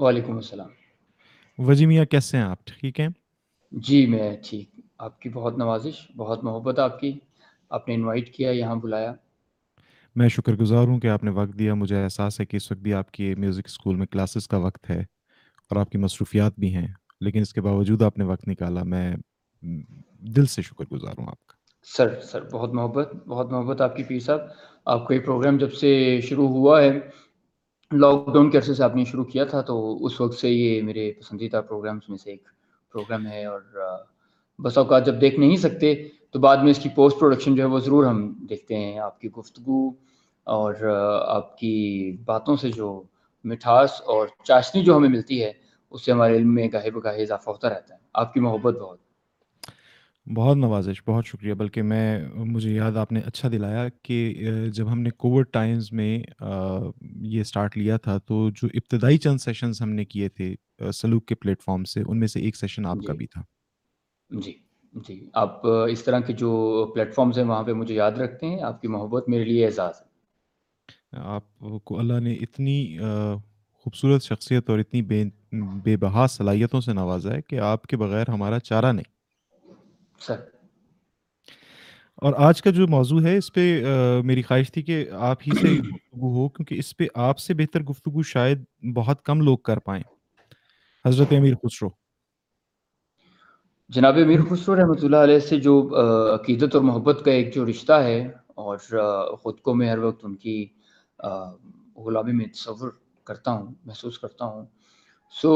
[0.00, 0.68] وعلیکم السلام۔
[1.58, 3.08] وجی میاں کیسے ہیں آپ؟ ٹھیک ہیں؟
[3.72, 7.18] جی میں ٹھیک۔ آپ کی بہت نوازش بہت محبت آپ کی۔
[7.70, 9.14] آپ نے انوائٹ کیا یہاں بلایا۔
[10.16, 12.80] میں شکر گزار ہوں کہ آپ نے وقت دیا۔ مجھے احساس ہے کہ اس وقت
[12.80, 15.00] بھی آپ کی میوزک اسکول میں کلاسز کا وقت ہے
[15.70, 16.88] اور آپ کی مصروفیات بھی ہیں۔
[17.20, 19.16] لیکن اس کے باوجود آپ نے وقت نکالا۔ میں
[20.20, 21.54] دل سے شکر گزار ہوں آپ کا۔
[21.96, 24.40] سر سر بہت محبت بہت محبت آپ کی پیر صاحب۔
[24.84, 26.98] آپ کا یہ پروگرام جب سے شروع ہوا ہے
[27.92, 30.82] لاک ڈاؤن کے عرصے سے آپ نے شروع کیا تھا، تو اس وقت سے یہ
[30.82, 32.42] میرے پسندیدہ پروگرامس میں سے ایک
[32.92, 33.60] پروگرام ہے اور
[34.58, 35.94] بس اوقات جب دیکھ نہیں سکتے
[36.30, 39.20] تو بعد میں اس کی پوسٹ پروڈکشن جو ہے وہ ضرور ہم دیکھتے ہیں آپ
[39.20, 39.90] کی گفتگو
[40.44, 40.74] اور
[41.26, 43.02] آپ کی باتوں سے جو
[43.44, 45.52] مٹھاس اور چاشنی جو ہمیں ملتی ہے،
[45.90, 48.98] اس سے ہمارے علم میں گاہے بگاہے اضافہ ہوتا رہتا ہے۔ آپ کی محبت بہت۔
[50.30, 54.18] بہت نوازش بہت شکریہ۔ بلکہ میں مجھے یاد آپ نے اچھا دلایا کہ
[54.74, 56.22] جب ہم نے کووڈ ٹائمز میں
[57.22, 60.54] یہ اسٹارٹ لیا تھا تو جو ابتدائی چند سیشنز ہم نے کیے تھے
[60.94, 63.42] سلوک کے پلیٹ فارم سے ان میں سے ایک سیشن آپ کا جی۔ بھی تھا۔
[64.30, 64.52] جی
[65.08, 66.50] جی۔ آپ اس طرح کے جو
[66.94, 70.00] پلیٹ فارمز ہیں وہاں پہ مجھے یاد رکھتے ہیں آپ کی محبت میرے لیے اعزاز
[70.00, 70.08] ہے۔
[71.12, 71.44] آپ
[71.84, 72.96] کو اللہ نے اتنی
[73.72, 75.24] خوبصورت شخصیت اور اتنی بے
[75.82, 79.19] بے بہا صلاحیتوں سے نوازا ہے کہ آپ کے بغیر ہمارا چارہ نہیں۔
[80.20, 80.40] سر۔
[82.22, 83.62] اور آج کا جو موضوع ہے اس پہ
[84.24, 87.82] میری خواہش تھی کہ آپ ہی سے گفتگو ہو کیونکہ اس پہ آپ سے بہتر
[87.82, 90.02] گفتگو شاید بہت کم لوگ کر پائیں۔
[91.04, 91.88] حضرت امیر خسرو۔
[93.90, 95.74] جناب امیر خسرو رحمۃ اللہ علیہ سے جو
[96.34, 98.20] عقیدت اور محبت کا ایک جو رشتہ ہے
[98.56, 98.76] اور
[99.36, 100.66] خود کو میں ہر وقت ان کی
[101.96, 102.90] غلامی میں تصور
[103.26, 104.66] کرتا ہوں محسوس کرتا ہوں
[105.36, 105.50] سو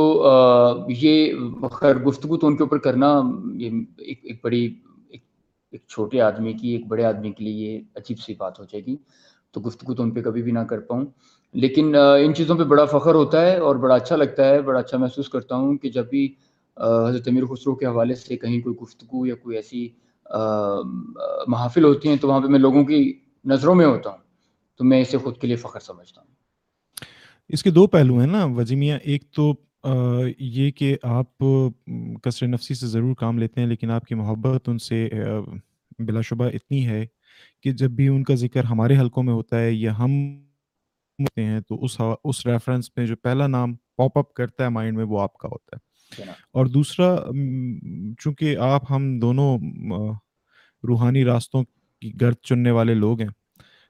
[0.89, 1.33] یہ
[1.73, 3.09] خیر گفتگو تو ان کے اوپر کرنا،
[3.55, 4.65] یہ ایک ایک بڑی،
[5.11, 8.85] ایک چھوٹے آدمی کی، ایک بڑے آدمی کے لیے یہ عجیب سی بات ہو جائے
[8.87, 8.97] گی،
[9.55, 11.05] تو گفتگو تو ان پہ کبھی بھی نہ کر پاؤں۔
[11.55, 14.99] لیکن ان چیزوں پہ بڑا فخر ہوتا ہے اور بڑا اچھا لگتا ہے، بڑا اچھا
[14.99, 16.27] محسوس کرتا ہوں کہ جب بھی
[16.77, 19.89] حضرت امیر خسرو کے حوالے سے کہیں کوئی گفتگو یا کوئی ایسی
[21.49, 23.13] محافل ہوتی ہیں، تو وہاں پہ میں لوگوں کی
[23.45, 24.19] نظروں میں ہوتا ہوں،
[24.81, 26.34] تو میں اسے خود کے لیے فخر سمجھتا ہوں۔
[27.49, 29.55] اس کے دو پہلو ہیں نا وزیمیہ ایک تو
[30.39, 31.39] یہ کہ آپ
[32.23, 35.09] کثر نفسی سے ضرور کام لیتے ہیں لیکن آپ کی محبت ان سے
[35.99, 37.07] بلا شبہ اتنی ہے
[37.63, 40.11] کہ جب بھی ان کا ذکر ہمارے حلقوں میں ہوتا ہے یا ہم
[41.21, 44.97] ہوتے ہیں تو اس اس ریفرنس میں جو پہلا نام پاپ اپ کرتا ہے مائنڈ
[44.97, 45.85] میں وہ آپ کا ہوتا ہے۔
[46.53, 47.17] اور دوسرا
[48.19, 49.59] چونکہ آپ ہم دونوں
[50.89, 51.65] روحانی راستوں
[52.01, 53.31] کی گرد چننے والے لوگ ہیں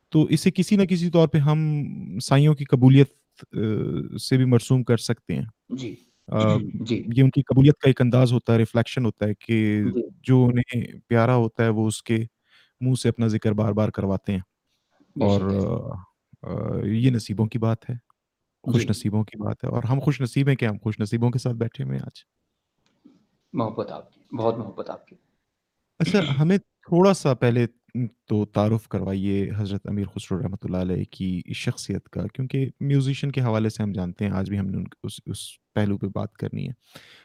[0.08, 1.84] تو اسے کسی نہ کسی طور پہ ہم
[2.22, 3.23] سائیوں کی قبولیت
[4.18, 5.94] سے بھی مرسوم کر سکتے ہیں۔ جی۔
[6.80, 10.00] جی یہ ان کی قبولیت کا ایک انداز ہوتا ہے ریفلیکشن ہوتا ہے کہ جی۔
[10.22, 12.24] جو انہیں پیارا ہوتا ہے وہ اس کے
[12.80, 14.40] منہ سے اپنا ذکر بار بار کرواتے ہیں۔
[15.00, 15.40] اور
[16.86, 17.94] یہ نصیبوں کی بات ہے۔
[18.62, 21.30] خوش جی نصیبوں کی بات ہے۔ اور ہم خوش نصیب ہیں کہ ہم خوش نصیبوں
[21.30, 22.24] کے ساتھ بیٹھے ہوئے آج۔
[23.52, 25.16] محبت آپ کی بہت محبت آپ کی۔
[25.98, 27.66] اچھا ہمیں تھوڑا سا پہلے
[28.26, 33.40] تو تعارف کروائیے حضرت امیر خسرو رحمۃ اللہ علیہ کی شخصیت کا، کیونکہ میوزیشین کے
[33.40, 35.38] حوالے سے ہم جانتے ہیں، آج بھی ہم نے اس اس
[35.74, 36.72] پہلو پہ بات کرنی ہے۔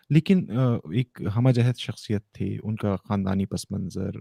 [0.09, 0.45] لیکن
[0.93, 4.11] ایک ہمہ جہد شخصیت تھے، ان کا خاندانی پس منظر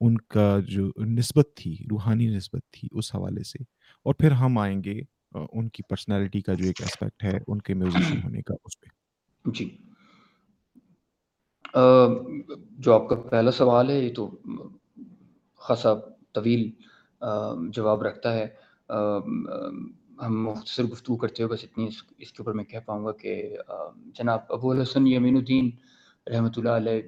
[0.00, 3.62] ان کا جو نسبت تھی، روحانی نسبت تھی اس حوالے سے۔
[4.04, 5.00] اور پھر ہم آئیں گے
[5.52, 8.88] ان کی پرسنالٹی کا جو ایک اسپیکٹ ہے، ان کے میوزیشین ہونے کا اس پہ۔
[9.50, 9.76] جی۔
[12.78, 14.30] جو آپ کا پہلا سوال ہے، یہ تو
[15.68, 15.94] خاصا
[16.34, 16.68] طویل
[17.72, 18.46] جواب رکھتا ہے۔
[20.22, 21.86] ہم مختصر گفتگو کرتے ہوئے بس اتنی
[22.18, 23.34] اس کے اوپر میں کہہ پاؤں گا کہ
[24.14, 25.70] جناب ابو الحسن یمین الدین
[26.26, 27.00] رحمۃ اللہ علیہ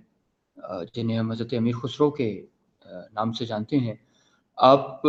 [0.94, 2.30] جنہیں ہم حضرت امیر خسرو کے
[3.14, 3.94] نام سے جانتے ہیں،
[4.58, 5.02] آپ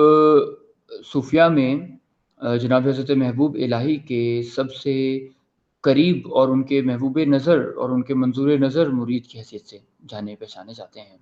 [1.05, 1.75] صوفیہ میں
[2.59, 4.93] جناب حضرت محبوب الہی کے سب سے
[5.83, 9.77] قریب اور ان کے محبوب نظر اور ان کے منظور نظر مرید کی حیثیت سے
[10.09, 11.17] جانے پہچانے جاتے ہیں۔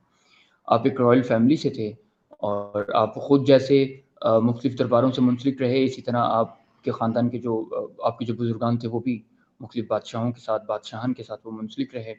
[0.68, 1.92] آپ ایک رائل فیملی سے تھے۔
[2.40, 3.86] اور آپ خود جیسے
[4.26, 7.66] مختلف درباروں سے منسلک رہے، اسی طرح آپ کے خاندان کے جو
[8.04, 9.22] آپ کے جو بزرگان تھے، وہ بھی
[9.60, 12.14] مختلف بادشاہوں کے ساتھ، بادشاہان کے ساتھ وہ منسلک رہے۔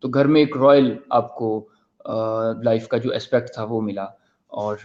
[0.00, 1.68] تو گھر میں ایک رائل آپ کو
[2.62, 4.06] لائف کا جو اسپیکٹ تھا وہ ملا۔
[4.52, 4.76] اور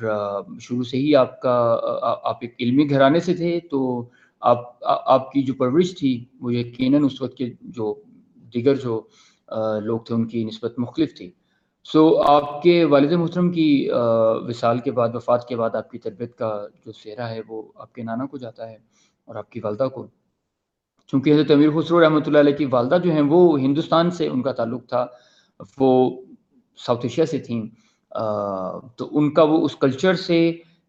[0.60, 1.78] شروع سے ہی آپ کا
[2.24, 4.10] آپ ایک علمی گھرانے سے تھے، تو
[4.42, 7.96] آپ آپ کی جو پرورش تھی، وہ یقیناً اس وقت کے جو
[8.54, 9.02] دیگر جو
[9.82, 11.32] لوگ تھے، ان کی نسبت مختلف تھی۔
[11.94, 13.90] سو آپ کے والد محترم کی
[14.48, 16.50] وصال کے بعد، وفات کے بعد آپ کی تربیت کا
[16.86, 18.76] جو سہرا ہے، وہ آپ کے نانا کو جاتا ہے
[19.28, 20.06] اور آپ کی والدہ کو۔
[21.08, 24.42] چونکہ حضرت امیر خسرو رحمۃ اللہ علیہ کی والدہ جو ہیں، وہ ہندوستان سے ان
[24.42, 25.06] کا تعلق تھا،
[25.80, 25.90] وہ
[26.78, 27.64] ساؤتھ ایشیا سے تھیں۔
[28.98, 30.40] تو ان کا وہ اس کلچر سے،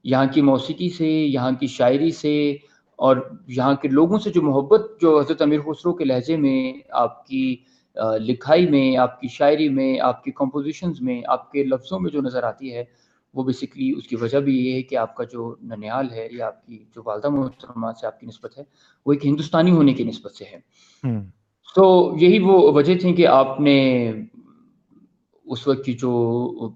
[0.05, 2.51] یہاں کی موسیقی سے، یہاں کی شاعری سے
[2.99, 3.17] اور
[3.49, 7.57] یہاں کے لوگوں سے جو محبت جو حضرت امیر خسرو کے لہجے میں آپ کی
[8.19, 12.21] لکھائی میں آپ کی شاعری میں آپ کی کمپوزیشنز میں آپ کے لفظوں میں جو
[12.21, 12.85] نظر آتی ہے
[13.35, 16.47] وہ بیسکلی اس کی وجہ بھی یہ ہے کہ آپ کا جو ننیال ہے یا
[16.47, 18.63] آپ کی جو والدہ محترمہ سے آپ کی نسبت ہے
[19.07, 20.61] وہ ایک ہندوستانی ہونے کی نسبت سے ہے۔
[21.75, 24.11] تو یہی وہ وجہ تھی کہ آپ نے
[25.45, 26.71] اس وقت کی جو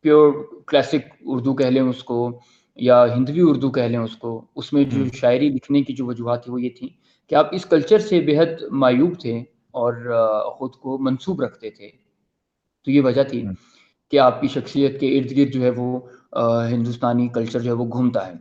[0.00, 0.32] پیور
[0.66, 2.40] کلاسک اردو کہہ لیں اس کو
[2.76, 6.44] یا ہندوی اردو کہہ لیں اس کو اس میں جو شاعری لکھنے کی جو وجوہات
[6.44, 6.88] تھی وہ یہ تھی
[7.28, 9.42] کہ آپ اس کلچر سے بےحد معیوب تھے
[9.74, 9.94] اور
[10.56, 11.88] خود کو منسوب رکھتے تھے۔
[12.86, 13.42] تو یہ وجہ تھی
[14.12, 16.00] کہ آپ کی شخصیت کے ارد گرد جو ہے وہ
[16.70, 18.32] ہندوستانی کلچر جو ہے وہ گھومتا ہے۔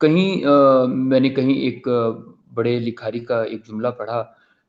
[0.00, 0.44] کہیں
[0.86, 1.88] میں نے کہیں ایک
[2.54, 4.22] بڑے لکھاری کا ایک جملہ پڑھا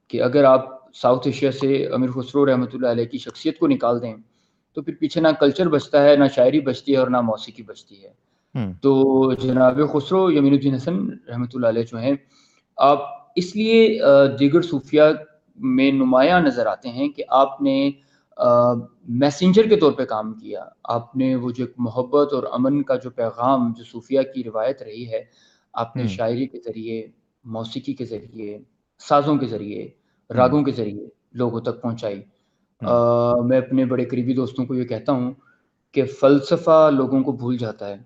[0.08, 4.02] کہ اگر آپ ساؤتھ ایشیا سے امیر خسرو رحمۃ اللہ علیہ کی شخصیت کو نکال
[4.02, 4.16] دیں
[4.74, 8.04] تو پھر پیچھے نہ کلچر بچتا ہے نہ شاعری بچتی ہے اور نہ موسیقی بچتی
[8.04, 8.12] ہے۔
[8.82, 12.16] تو جناب خسرو یمین الدین حسن رحمۃ اللہ علیہ جو ہیں
[12.78, 14.02] آپ اس لیے
[14.40, 15.02] دیگر صوفیہ
[15.56, 17.92] میں نمایاں نظر آتے ہیں کہ آپ نے
[19.08, 23.10] میسنجر کے طور پہ کام کیا۔ آپ نے وہ جو محبت اور امن کا جو
[23.10, 25.24] پیغام جو صوفیہ کی روایت رہی ہے
[25.74, 27.08] آپ نے شاعری کے ذریعے
[27.46, 28.58] موسیقی کے ذریعے
[29.00, 29.88] سازوں کے ذریعے
[30.30, 32.22] راگوں کے ذریعے لوگوں تک پہنچائی۔
[33.46, 35.32] میں اپنے بڑے قریبی دوستوں کو یہ کہتا ہوں
[35.92, 37.98] کہ فلسفہ لوگوں کو بھول جاتا ہے۔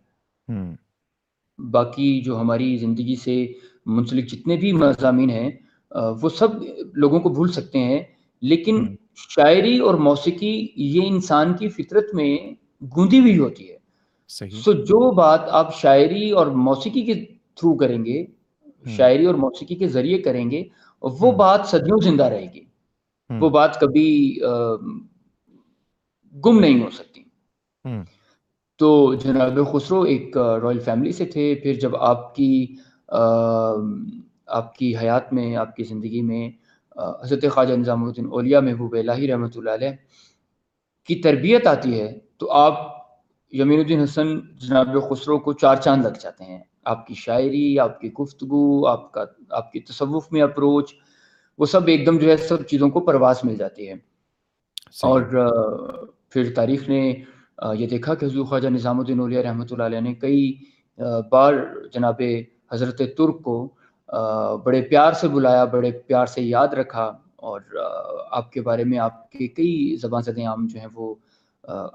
[1.71, 3.45] باقی جو ہماری زندگی سے
[3.85, 5.51] منسلک جتنے بھی مضامین ہیں
[5.91, 6.47] وہ سب
[6.93, 7.99] لوگوں کو بھول سکتے ہیں۔
[8.41, 12.37] لیکن شاعری اور موسیقی یہ انسان کی فطرت میں
[12.83, 13.77] گوندی ہوئی ہوتی ہے۔
[14.49, 17.13] سو جو بات آپ شاعری اور موسیقی کے
[17.55, 18.25] تھرو کریں گے
[18.87, 20.63] شاعری اور موسیقی کے ذریعے کریں گے
[21.01, 22.61] وہ بات صدیوں زندہ رہے گی۔
[23.41, 24.37] وہ بات کبھی
[26.45, 27.23] گم نہیں ہو سکتی۔
[28.77, 32.75] تو جناب خسرو ایک رائل فیملی سے تھے۔ پھر جب آپ کی
[33.09, 36.49] آپ کی حیات میں آپ کی زندگی میں
[37.23, 39.89] حضرت خواجہ نظام الدین اولیاء محبوب الہی رحمۃ اللہ علیہ
[41.05, 42.91] کی تربیت آتی ہے تو آپ
[43.53, 47.99] یمین الدین حسن جناب خسرو کو چار چاند لگ جاتے ہیں۔ آپ کی شاعری آپ
[47.99, 50.93] کی گفتگو آپ کا آپ کی تصوف میں اپروچ
[51.59, 53.93] وہ سب ایک دم جو ہے سب چیزوں کو پرواز مل جاتی ہے۔
[55.03, 55.21] اور
[56.29, 57.13] پھر تاریخ نے
[57.73, 60.53] یہ دیکھا کہ حضور خواجہ نظام الدین اولیاء رحمۃ اللہ علیہ نے کئی
[61.31, 61.53] بار
[61.93, 62.21] جناب
[62.73, 63.67] حضرت ترک کو
[64.63, 67.05] بڑے پیار سے بلایا، بڑے پیار سے یاد رکھا
[67.37, 67.61] اور
[68.31, 71.13] آپ کے بارے میں آپ کے کئی زبان زدیں عام جو ہیں وہ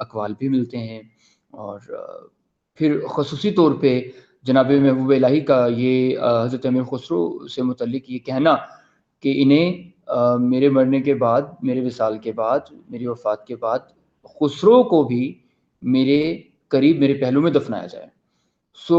[0.05, 1.03] اقوال بھی ملتے ہیں
[1.51, 1.79] اور
[2.79, 4.01] پھر خصوصی طور پہ
[4.47, 8.55] جناب محبوب الہی کا یہ حضرت امیر خسرو سے متعلق یہ کہنا
[9.23, 12.61] کہ انہیں میرے مرنے کے بعد، میرے وصال کے بعد،
[12.91, 13.79] میری وفات کے بعد
[14.41, 15.33] خسرو کو بھی
[15.83, 16.21] میرے
[16.69, 18.07] قریب، میرے پہلو میں دفنایا جائے۔
[18.87, 18.99] سو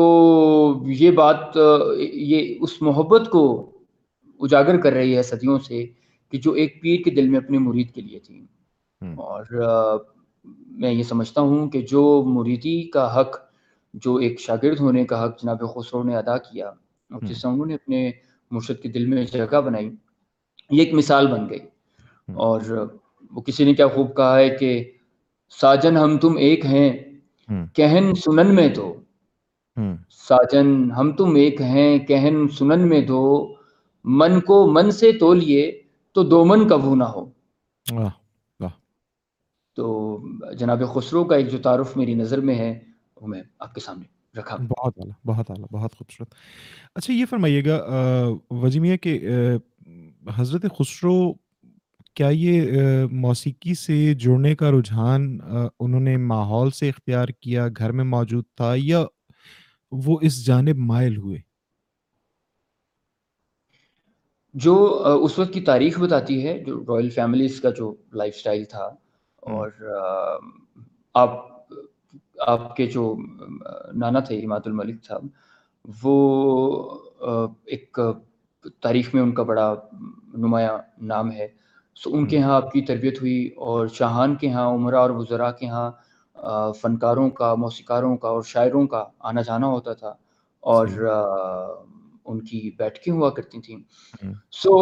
[0.87, 1.57] یہ بات
[1.99, 3.71] یہ اس محبت کو
[4.39, 5.85] اجاگر کر رہی ہے صدیوں سے
[6.29, 8.45] کہ جو ایک پیر کے دل میں اپنے مرید کے لیے تھی۔
[9.01, 9.43] اور
[10.67, 13.37] میں یہ سمجھتا ہوں کہ جو مریدی کا حق
[13.93, 16.67] جو ایک شاگرد ہونے کا حق جناب خسرو نے ادا کیا
[17.09, 18.11] اور جس سے انہوں نے اپنے
[18.51, 19.89] مرشد کے دل میں جگہ بنائی
[20.69, 21.59] یہ ایک مثال بن گئی۔
[22.33, 22.61] اور
[23.31, 24.91] وہ کسی نے کیا خوب کہا ہے کہ
[25.61, 26.89] ساجن ہم تم ایک ہیں
[27.75, 28.93] کہن سنن میں دو
[30.09, 33.53] ساجن ہم تم ایک ہیں کہن سنن میں دو۔
[34.05, 35.71] من کو من سے تولیے
[36.13, 37.25] تو دو من کبو نہ ہو۔
[39.75, 40.19] تو
[40.59, 42.79] جناب خسرو کا ایک جو تعارف میری نظر میں ہے
[43.21, 46.33] وہ میں آپ کے سامنے رکھا۔ بہت اعلیٰ بہت اعلیٰ بہت خوبصورت۔
[46.95, 47.77] اچھا یہ فرمائیے گا
[48.49, 49.19] وجیمیہ کہ
[50.35, 51.33] حضرت خسرو
[52.13, 52.71] کیا یہ
[53.11, 55.37] موسیقی سے جڑنے کا رجحان
[55.79, 59.05] انہوں نے ماحول سے اختیار کیا گھر میں موجود تھا یا
[59.91, 61.37] وہ اس جانب مائل ہوئے۔
[64.55, 64.75] جو
[65.23, 68.89] اس وقت کی تاریخ بتاتی ہے جو رائل فیملیز کا جو لائف سٹائل تھا
[69.43, 69.69] اور
[71.15, 71.37] آپ
[72.47, 73.15] آپ کے جو
[73.93, 75.25] نانا تھے اماد الملک صاحب
[76.03, 76.99] وہ
[77.65, 77.99] ایک
[78.81, 79.73] تاریخ میں ان کا بڑا
[80.33, 81.47] نمایاں نام ہے۔
[81.95, 85.51] سو ان کے ہاں۔ آپ کی تربیت ہوئی اور شاہان کے ہاں عمرہ اور وزراء
[85.51, 85.89] کے ہاں
[86.81, 90.13] فنکاروں کا موسیقاروں کا اور شاعروں کا آنا جانا ہوتا تھا
[90.63, 90.87] اور
[92.25, 93.77] ان کی بیٹھکیں ہوا کرتی تھیں۔
[94.51, 94.73] سو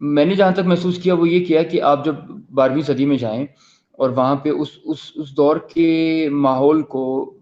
[0.00, 2.14] میں نے جہاں تک محسوس کیا وہ یہ کیا کہ آپ جب
[2.54, 3.46] بارہویں صدی میں جائیں
[3.92, 7.34] اور وہاں پہ اس اس اس دور کے ماحول کو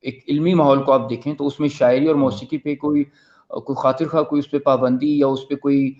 [0.00, 3.04] ایک علمی ماحول کو آپ دیکھیں تو اس میں شاعری اور موسیقی پہ کوئی
[3.48, 5.92] کوئی خاطر خواہ کوئی اس پہ پابندی یا اس پہ کوئی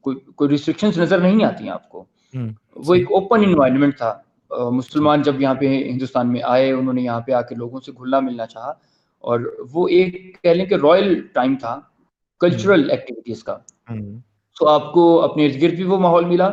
[0.00, 2.04] کوئی کوئی ریسٹرکشنز نظر نہیں آتی ہیں آپ کو۔
[2.76, 4.14] وہ ایک اوپن انوائرمنٹ تھا۔
[4.72, 7.92] مسلمان جب یہاں پہ ہندوستان میں آئے انہوں نے یہاں پہ آ کے لوگوں سے
[7.92, 8.72] گھلنا ملنا چاہا۔
[9.24, 9.40] اور
[9.72, 11.78] وہ ایک کہہ لیں کہ رائل ٹائم تھا
[12.40, 13.56] کلچرل ایکٹیویٹیز کا۔
[14.56, 16.50] تو آپ کو اپنے ارد گرد بھی وہ ماحول ملا۔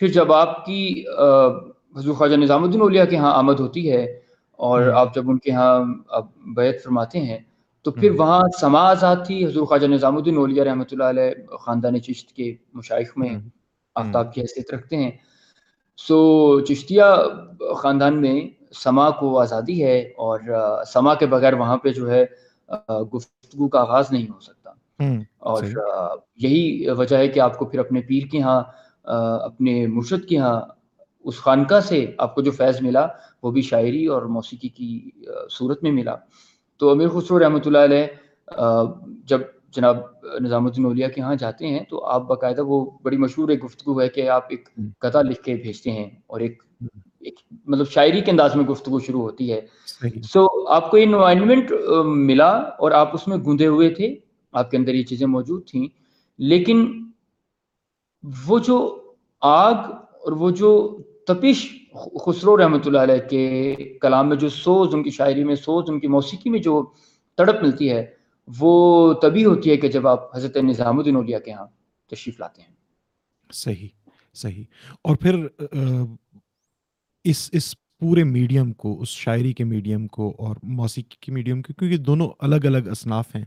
[0.00, 1.04] پھر جب آپ کی
[1.96, 4.02] حضور خواجہ نظام الدین اولیا کے ہاں آمد ہوتی ہے
[4.58, 5.78] اور آپ جب ان کے ہاں
[6.56, 7.38] بیعت فرماتے ہیں
[7.86, 12.00] تو پھر وہاں سما آزاد تھی حضور خواجہ نظام الدین اولیا رحمۃ اللہ علیہ خاندان
[12.02, 13.28] چشت کے مشائق میں۔
[13.96, 15.10] آفتاب کی حیثیت رکھتے ہیں۔
[15.98, 16.18] سو
[16.60, 17.02] چشتیہ
[17.76, 18.40] خاندان میں
[18.74, 20.40] سما کو آزادی ہے اور
[20.86, 22.24] سما کے بغیر وہاں پہ جو ہے
[23.14, 24.70] گفتگو کا آغاز نہیں ہو سکتا۔
[25.38, 25.62] اور
[26.36, 28.62] یہی وجہ ہے کہ آپ کو پھر اپنے پیر کے ہاں
[29.40, 30.60] اپنے مرشد کے ہاں
[31.24, 33.06] اس خانقاہ سے آپ کو جو فیض ملا
[33.42, 35.10] وہ بھی شاعری اور موسیقی کی
[35.50, 36.16] صورت میں ملا۔
[36.80, 38.06] تو امیر خسرو رحمۃ اللہ علیہ
[39.24, 39.40] جب
[39.74, 39.96] جناب
[40.40, 44.00] نظام الدین اولیا کے ہاں جاتے ہیں تو آپ باقاعدہ وہ بڑی مشہور ایک گفتگو
[44.00, 46.62] ہے کہ آپ ایک قطع لکھ کے بھیجتے ہیں اور ایک
[47.20, 47.34] ایک
[47.66, 49.60] مطلب شاعری کے انداز میں گفتگو شروع ہوتی ہے۔
[50.22, 51.72] سو آپ کو انوائرمنٹ
[52.04, 54.14] ملا اور آپ اس میں گندے ہوئے تھے
[54.54, 55.86] آپ کے اندر یہ چیزیں موجود تھیں۔
[56.38, 56.86] لیکن
[58.46, 58.78] وہ جو
[59.42, 60.72] آگ اور وہ جو
[61.26, 61.66] تپش
[62.24, 66.00] خسرو رحمۃ اللہ علیہ کے کلام میں جو سوز ان کی شاعری میں سوز ان
[66.00, 66.82] کی موسیقی میں جو
[67.38, 68.04] تڑپ ملتی ہے
[68.46, 71.66] وہ تبھی ہوتی ہے کہ جب آپ حضرت نظام الدین اولیا کے ہاں
[72.10, 72.68] تشریف لاتے ہیں۔
[73.52, 73.88] صحیح
[74.34, 74.64] صحیح۔
[75.04, 75.46] اور پھر
[77.24, 81.72] اس اس پورے میڈیم کو اس شاعری کے میڈیم کو اور موسیقی کے میڈیم کو
[81.72, 83.44] کیونکہ دونوں الگ الگ اصناف ہیں۔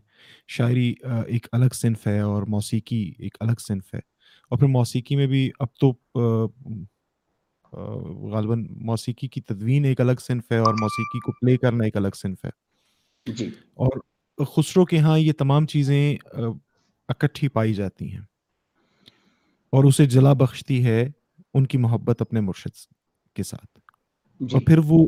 [0.47, 0.93] شاعری
[1.27, 3.99] ایک الگ صنف ہے اور موسیقی ایک الگ صنف ہے۔
[4.49, 5.93] اور پھر موسیقی میں بھی اب تو
[8.31, 12.15] غالباً موسیقی کی تدوین ایک الگ صنف ہے اور موسیقی کو پلے کرنا ایک الگ
[12.15, 12.49] صنف ہے۔
[13.25, 13.97] جی۔ اور
[14.37, 16.17] خسرو کے ہاں یہ تمام چیزیں
[17.09, 18.21] اکٹھی پائی جاتی ہیں۔
[19.73, 21.09] اور اسے جلا بخشتی ہے
[21.53, 22.75] ان کی محبت اپنے مرشد
[23.35, 23.79] کے ساتھ۔
[24.41, 25.07] جی۔ اور پھر وہ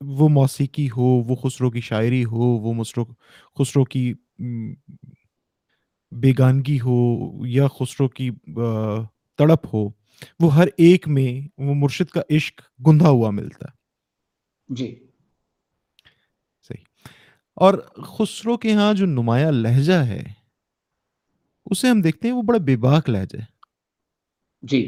[0.00, 3.04] وہ موسیقی ہو وہ خسرو کی شاعری ہو وہ مسرو
[3.56, 4.12] خسرو کی
[6.12, 6.96] بیگانگی ہو
[7.46, 8.30] یا خسرو کی
[9.38, 9.88] تڑپ ہو
[10.40, 13.74] وہ ہر ایک میں وہ مرشد کا عشق گندھا ہوا ملتا۔ ہے
[14.68, 15.05] جی۔
[17.56, 17.74] اور
[18.08, 20.22] خسرو کے ہاں جو نمایاں لہجہ ہے
[21.66, 23.44] اسے ہم دیکھتے ہیں وہ بڑا بے باک لہجہ ہے۔
[24.62, 24.80] جی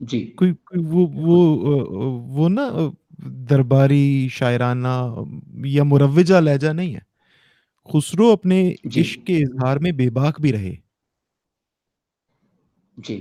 [0.00, 0.52] جی۔ کوئی
[0.84, 1.36] وہ وہ
[2.28, 2.68] وہ نا
[3.50, 4.94] درباری شاعرانہ
[5.66, 7.00] یا مروجہ لہجہ نہیں ہے۔
[7.88, 10.74] خسرو اپنے جی۔ عشق کے اظہار میں بے باک بھی رہے۔
[12.96, 13.16] جی۔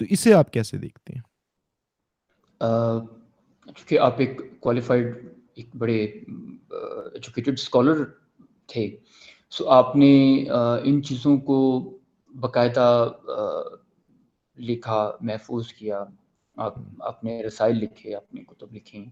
[0.00, 1.22] تو اسے آپ کیسے دیکھتے ہیں؟
[3.66, 5.06] کیونکہ آپ ایک کوالیفائڈ
[5.58, 5.96] ایک بڑے
[7.14, 8.04] ایجوکیٹڈ اسکالر
[8.66, 8.84] تھے۔
[9.50, 10.12] سو آپ نے
[10.84, 11.58] ان چیزوں کو
[12.40, 12.86] باقاعدہ
[14.58, 16.04] لکھا، محفوظ کیا۔
[16.56, 19.04] آپ اپنے رسائل لکھے اپنے کتب لکھیں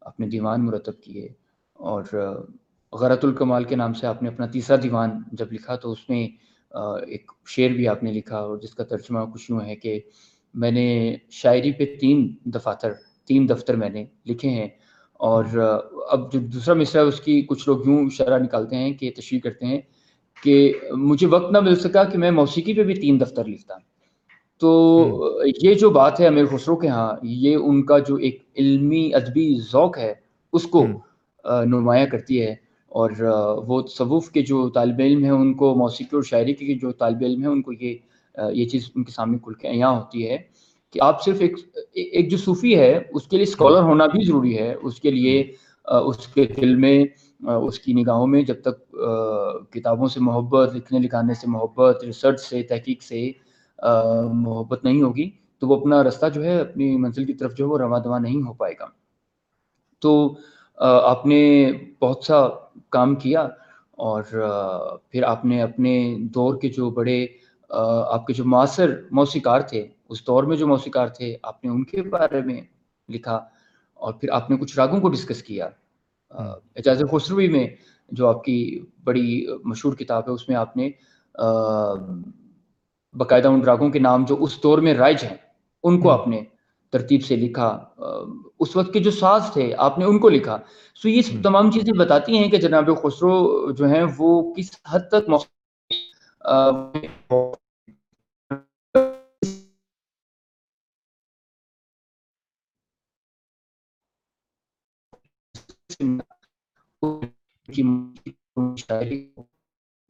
[0.00, 1.28] اپنے دیوان مرتب کیے۔
[1.72, 2.02] اور
[2.92, 6.28] غرت الکمال کے نام سے آپ نے اپنا تیسرا دیوان جب لکھا تو اس میں
[7.06, 10.00] ایک شعر بھی آپ نے لکھا اور جس کا ترجمہ کچھ یوں ہے کہ
[10.54, 12.92] میں نے شاعری پہ تین دفاتر،
[13.26, 14.68] تین دفتر میں نے لکھے ہیں۔
[15.16, 15.44] اور
[16.08, 19.40] اب جو دوسرا مصرع ہے اس کی کچھ لوگ یوں شرح نکالتے ہیں کہ تشریح
[19.40, 19.80] کرتے ہیں
[20.42, 23.74] کہ مجھے وقت نہ مل سکا کہ میں موسیقی پہ بھی تین دفتر لکھتا۔
[24.60, 29.10] تو یہ جو بات ہے امیر خسرو کے ہاں یہ ان کا جو ایک علمی
[29.14, 30.14] ادبی ذوق ہے
[30.52, 30.86] اس کو
[31.64, 32.54] نمایاں کرتی ہے۔
[32.88, 33.10] اور
[33.66, 37.22] وہ تصوف کے جو طالب علم ہیں ان کو موسیقی اور شاعری کے جو طالب
[37.22, 37.96] علم ہیں ان کو یہ
[38.52, 40.36] یہ چیز ان کے سامنے کھل کے یہاں ہوتی ہے۔
[40.96, 41.58] کہ آپ صرف ایک
[41.94, 45.40] ایک جو صوفی ہے، اس کے لیے اسکالر ہونا بھی ضروری ہے۔ اس کے لیے،
[45.84, 46.98] اس کے دل میں
[47.40, 48.96] اس کی نگاہوں میں جب تک
[49.72, 53.30] کتابوں سے محبت، لکھنے لکھانے سے محبت ریسرچ سے، تحقیق سے
[54.32, 57.70] محبت نہیں ہوگی، تو وہ اپنا رستہ جو ہے، اپنی منزل کی طرف جو ہے،
[57.70, 58.86] وہ رواں دواں نہیں ہو پائے گا۔
[60.02, 60.34] تو
[60.78, 62.46] آپ نے بہت سا
[62.90, 63.48] کام کیا
[64.06, 64.22] اور
[65.10, 67.26] پھر آپ نے اپنے دور کے جو بڑے
[67.70, 71.84] آپ کے جو معاصر موسیقار تھے اس دور میں جو موسیقار تھے آپ نے ان
[71.84, 72.60] کے بارے میں
[73.08, 73.44] لکھا
[73.94, 75.68] اور پھر آپ نے کچھ راگوں کو ڈسکس کیا۔
[76.30, 77.66] اعجاز خسروی میں
[78.08, 80.90] جو آپ کی بڑی مشہور کتاب ہے اس میں آپ نے
[83.14, 85.36] باقاعدہ ان راگوں کے نام جو اس دور میں رائج ہیں
[85.84, 86.40] ان کو آپ نے
[86.90, 87.68] ترتیب سے لکھا۔
[88.60, 90.58] اس وقت کے جو ساز تھے آپ نے ان کو لکھا۔
[90.94, 95.30] سو یہ تمام چیزیں بتاتی ہیں کہ جناب خسرو جو ہیں وہ کس حد تک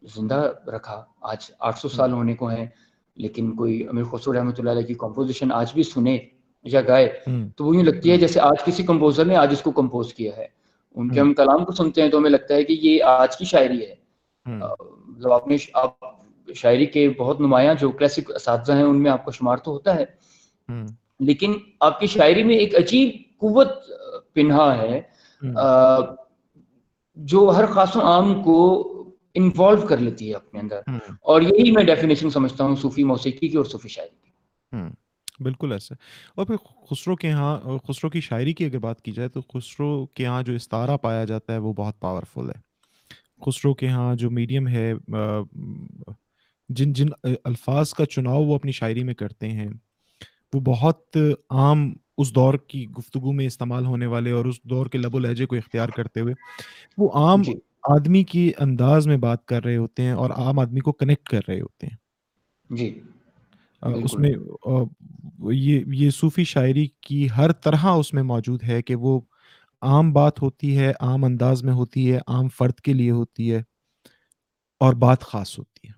[0.03, 2.67] زندہ رکھا۔ آج آٹھ سو سال ہونے کو ہیں
[3.17, 6.19] لیکن کوئی امیر خسرو رحمۃ اللہ علیہ کی کمپوزیشن آج بھی سنے
[6.65, 7.25] یا گائے
[7.57, 10.37] تو وہ یوں لگتی ہے جیسے آج کسی کمپوزر نے آج اس کو کمپوز کیا
[10.37, 10.47] ہے۔
[10.95, 13.45] ان کے ہم کلام کو سنتے ہیں تو ہمیں لگتا ہے کہ یہ آج کی
[13.45, 13.95] شاعری ہے۔
[15.07, 15.91] مطلب آپ نے آپ
[16.55, 19.95] شاعری کے بہت نمایاں جو کلاسک اساتذہ ہیں ان میں آپ کا شمار تو ہوتا
[19.95, 20.05] ہے۔
[21.21, 23.69] لیکن آپ کی شاعری میں ایک عجیب قوت
[24.33, 25.01] پنہا ہے۔
[27.15, 28.83] جو ہر خاص و عام کو
[29.35, 30.81] انوالو کر لیتی ہے اپنے اندر۔
[31.23, 34.31] اور یہی میں ڈیفینیشن سمجھتا ہوں صوفی موسیقی کی اور صوفی شاعری کی۔
[35.45, 35.95] بالکل ایسا۔
[36.35, 40.07] اور پھر خسرو کے ہاں خسرو کی شاعری کی اگر بات کی جائے تو خسرو
[40.07, 42.67] کے ہاں جو استارہ پایا جاتا ہے وہ بہت پاورفل ہے۔
[43.47, 44.93] خسرو کے ہاں جو میڈیم ہے
[46.69, 47.07] جن جن
[47.45, 49.69] الفاظ کا چناؤ وہ اپنی شاعری میں کرتے ہیں
[50.55, 51.17] وہ بہت
[51.51, 55.19] عام اس دور کی گفتگو میں استعمال ہونے والے اور اس دور کے لب و
[55.19, 56.35] لہجے کو اختیار کرتے ہوئے
[56.99, 60.81] وہ عام جی۔ آدمی کی انداز میں بات کر رہے ہوتے ہیں اور عام آدمی
[60.81, 61.97] کو کنیکٹ کر رہے ہوتے ہیں۔
[62.71, 63.01] جی۔
[63.83, 64.33] اس میں
[65.53, 69.21] یہ یہ صوفی شاعری کی ہر طرح اس میں موجود ہے کہ وہ
[69.83, 73.63] عام بات ہوتی ہے عام انداز میں ہوتی ہے عام فرد کے لیے ہوتی ہے
[74.81, 75.93] اور بات خاص ہوتی ہے۔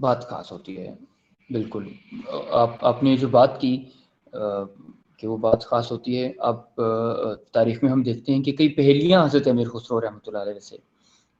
[0.00, 0.94] بات خاص ہوتی ہے۔
[1.50, 1.88] بالکل۔
[2.50, 3.84] آپ آپ نے جو بات کی
[5.22, 6.60] کہ وہ بات خاص ہوتی ہے۔ اب
[7.52, 10.76] تاریخ میں ہم دیکھتے ہیں کہ کئی پہلیاں حضرت امیر خسرو رحمۃ اللہ علیہ سے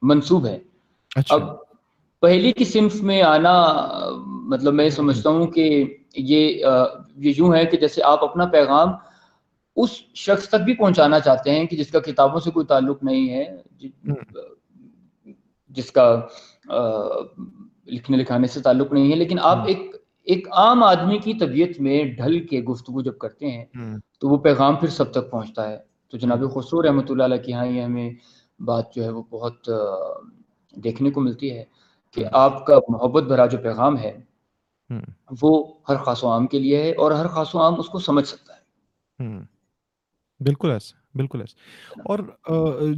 [0.02, 0.58] منسوب ہے
[1.16, 1.42] اچھا۔ اب
[2.22, 3.54] پہلی کی صنف میں آنا
[4.24, 5.84] مطلب میں سمجھتا ہوں کہ
[6.16, 6.64] یہ
[7.16, 8.88] یوں ہے کہ جیسے آپ اپنا پیغام
[9.76, 13.28] اس شخص تک بھی پہنچانا چاہتے ہیں کہ جس کا کتابوں سے کوئی تعلق نہیں
[13.30, 13.44] ہے
[15.70, 16.26] جس کا
[17.86, 19.96] لکھنے لکھانے سے تعلق نہیں ہے لیکن آپ ایک
[20.26, 23.64] ایک عام آدمی کی طبیعت میں ڈھل کے گفتگو جب کرتے ہیں
[24.20, 25.78] تو وہ پیغام پھر سب تک پہنچتا ہے۔
[26.12, 28.10] تو جناب خسرو رحمۃ اللہ علیہ کے ہاں یہ ہمیں
[28.60, 29.68] بات جو ہے وہ بہت
[30.76, 31.64] دیکھنے کو ملتی ہے
[32.16, 34.12] کہ آپ کا محبت بھرا جو پیغام ہے
[35.40, 35.52] وہ
[35.88, 38.26] ہر خاص و عام کے لیے ہے اور ہر خاص و عام اس کو سمجھ
[38.28, 38.60] سکتا ہے۔
[40.40, 41.56] بالکل ایسا بالکل ایسا۔
[42.04, 42.18] اور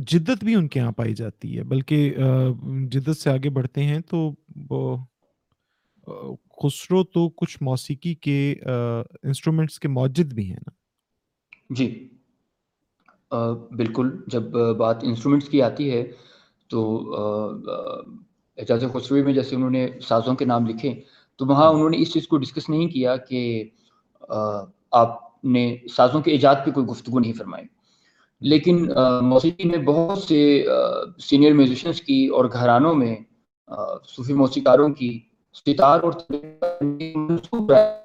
[0.06, 2.14] جدت بھی ان کے یہاں پائی جاتی ہے بلکہ
[2.90, 4.30] جدت سے آگے بڑھتے ہیں تو
[6.62, 8.54] خسرو تو کچھ موسیقی کے
[9.22, 10.70] انسٹرومنٹس کے موجد بھی ہیں نا۔
[11.70, 12.08] جی۔
[13.76, 14.42] بالکل۔ جب
[14.76, 16.12] بات انسٹرومنٹس کی آتی ہے
[16.70, 17.12] تو
[18.58, 21.00] اعجاز خسروی میں جیسے انہوں نے سازوں کے نام لکھے،
[21.36, 23.64] تو وہاں انہوں نے اس چیز کو ڈسکس نہیں کیا کہ
[24.90, 27.64] آپ نے سازوں کے ایجاد پہ کوئی گفتگو نہیں فرمائی۔
[28.40, 28.88] لیکن
[29.22, 30.66] موسیقی میں بہت سے
[31.18, 33.16] سینئر میوزیشنس کی اور گھرانوں میں
[34.08, 35.20] صوفی موسیقاروں کی
[35.54, 36.12] ستار اور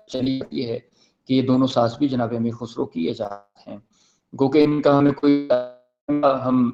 [0.07, 0.79] چلی جاتی ہے
[1.25, 3.77] کہ یہ دونوں ساز بھی جناب امیر خسرو کی ایجاد ہیں۔
[4.39, 5.49] گو کہ ان کا ہمیں کوئی
[6.45, 6.71] ہم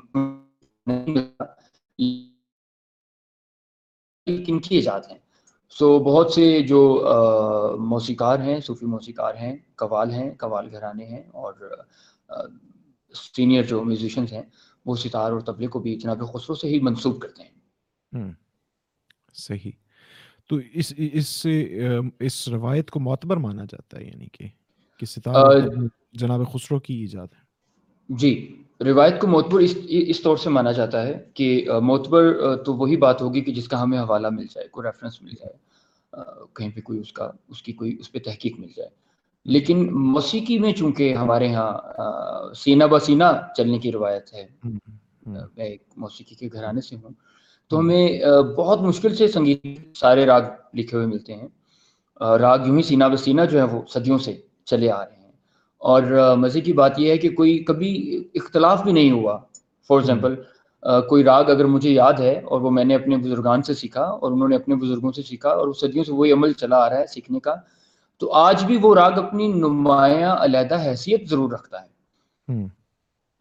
[4.25, 5.17] کن کی ایجاد ہیں؟
[5.69, 7.05] سو بہت سے جو
[7.79, 11.53] موسیقار ہیں، صوفی موسیقار ہیں، قوال ہیں، قوال گھرانے ہیں اور
[13.13, 14.43] سینئر جو میوزیشنز ہیں،
[14.85, 18.31] وہ ستار اور طبلے کو بھی جناب خسرو سے ہی منسوب کرتے ہیں۔
[19.33, 19.71] صحیح۔
[20.49, 21.88] تو اس اس سے
[22.19, 24.47] اس روایت کو معتبر مانا جاتا ہے یعنی کہ
[24.99, 25.60] کہ ستارہ
[26.13, 27.43] جناب خسرو کی ایجاد ہے۔
[28.10, 32.23] جی روایت کو معتبر اس اس طور سے مانا جاتا ہے کہ معتبر
[32.55, 35.53] تو وہی بات ہوگی کہ جس کا ہمیں حوالہ مل جائے کوئی ریفرنس مل جائے
[36.53, 38.89] کہیں پہ کوئی اس کا اس کی کوئی اس پہ تحقیق مل جائے۔
[39.45, 41.71] لیکن موسیقی میں چونکہ ہمارے ہاں
[42.53, 43.23] سینہ بہ سینہ
[43.58, 44.47] چلنے کی روایت ہے
[45.25, 47.10] میں ایک موسیقی کے گھرانے سے ہوں
[47.69, 48.21] تو ہمیں
[48.58, 50.41] بہت مشکل سے سنگیت سارے راگ
[50.73, 51.47] لکھے ہوئے ملتے ہیں۔
[52.39, 55.32] راگ یوں ہی سینہ بہ سینہ جو ہے وہ صدیوں سے چلے آ رہے ہیں۔
[55.78, 56.01] اور
[56.38, 59.38] مزے کی بات یہ ہے کہ کوئی کبھی اختلاف بھی نہیں ہوا۔
[59.88, 60.36] فار ایگزامپل
[61.10, 64.32] کوئی راگ اگر مجھے یاد ہے اور وہ میں نے اپنے بزرگان سے سیکھا اور
[64.32, 67.06] انہوں نے اپنے بزرگوں سے سیکھا اور صدیوں سے وہی عمل چلا آ رہا ہے
[67.06, 67.56] سیکھنے کا
[68.17, 71.95] تو آج بھی وہ راگ اپنی نمایاں علیحدہ حیثیت ضرور رکھتا ہے۔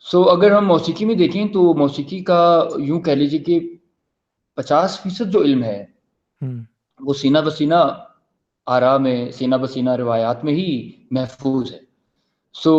[0.00, 3.73] سو so, اگر ہم موسیقی میں دیکھیں تو موسیقی کا یوں کہہ لیجیے کہ
[4.54, 5.84] پچاس فیصد جو علم ہے
[7.00, 7.80] وہ سینہ بسینہ
[8.66, 11.78] آرا میں سینہ بسینہ روایات میں ہی محفوظ ہے۔
[12.54, 12.72] سو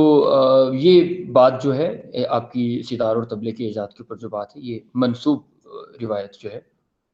[0.73, 1.87] یہ بات جو ہے
[2.29, 5.41] آپ کی ستار اور طبلے کے ایجاد کے اوپر جو بات ہے یہ منسوب
[6.01, 6.59] روایت جو ہے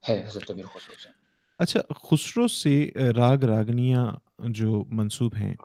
[0.10, 1.10] ہے حضرت امیر خسرو سے۔
[1.60, 4.06] اچھا خسرو سے راگ راگنیاں
[4.39, 5.56] جو منسوب ہیں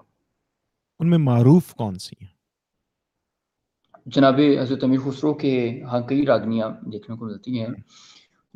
[1.01, 2.29] ان میں معروف کون سی ہیں؟
[4.07, 7.69] جناب حضرت امیر خسرو کے ہاں کئی راگنیاں دیکھنے کو ملتی ہیں۔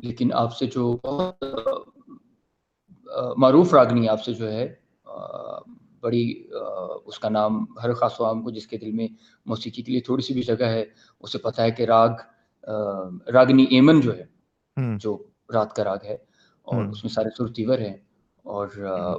[0.01, 1.43] لیکن آپ سے جو بہت
[3.37, 4.73] معروف راگنی آپ سے جو ہے
[5.99, 6.43] بڑی
[7.05, 9.07] اس کا نام ہر خاص و عام کو جس کے دل میں
[9.45, 10.83] موسیقی کے لیے تھوڑی سی بھی جگہ ہے
[11.19, 12.09] اسے پتہ ہے کہ راگ
[13.29, 14.23] راگنی ایمن جو ہے
[14.97, 16.17] جو رات کا راگ ہے
[16.61, 17.97] اور اس میں سارے سر تیور ہیں
[18.43, 18.67] اور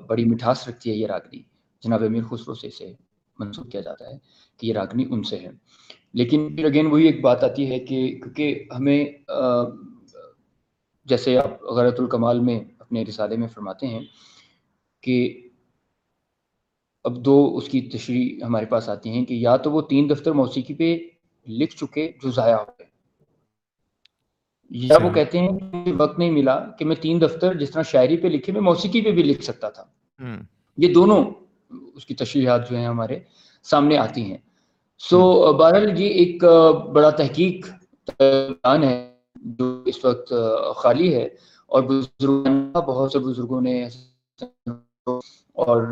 [0.06, 1.42] بڑی مٹھاس رکھتی ہے یہ راگنی۔
[1.82, 2.92] جناب امیر خسرو سے اسے
[3.38, 4.18] منسوخ کیا جاتا ہے
[4.56, 5.48] کہ یہ راگنی ان سے ہے۔
[6.14, 9.04] لیکن پھر اگین وہی ایک بات آتی ہے کہ کیونکہ ہمیں
[11.04, 14.00] جیسے آپ غیرت الکمال میں اپنے رسالے میں فرماتے ہیں
[15.02, 15.48] کہ
[17.04, 20.32] اب دو اس کی تشریح ہمارے پاس آتی ہیں کہ یا تو وہ تین دفتر
[20.32, 20.98] موسیقی پہ
[21.48, 22.86] لکھ چکے جو ضائع ہو گئے
[24.70, 28.16] یا وہ کہتے ہیں کہ وقت نہیں ملا کہ میں تین دفتر جس طرح شاعری
[28.16, 29.84] پہ لکھے میں موسیقی پہ بھی لکھ سکتا تھا۔
[30.78, 31.24] یہ دونوں
[31.94, 33.18] اس کی تشریحات جو ہیں ہمارے
[33.62, 34.38] سامنے آتی ہیں۔
[34.98, 36.44] سو بہرحال یہ ایک
[36.92, 37.66] بڑا تحقیق
[38.84, 39.11] ہے۔
[39.42, 40.32] جو اس وقت
[40.76, 41.24] خالی ہے
[41.70, 42.46] اور بزرگ
[42.86, 43.82] بہت سے بزرگوں نے
[45.56, 45.82] اور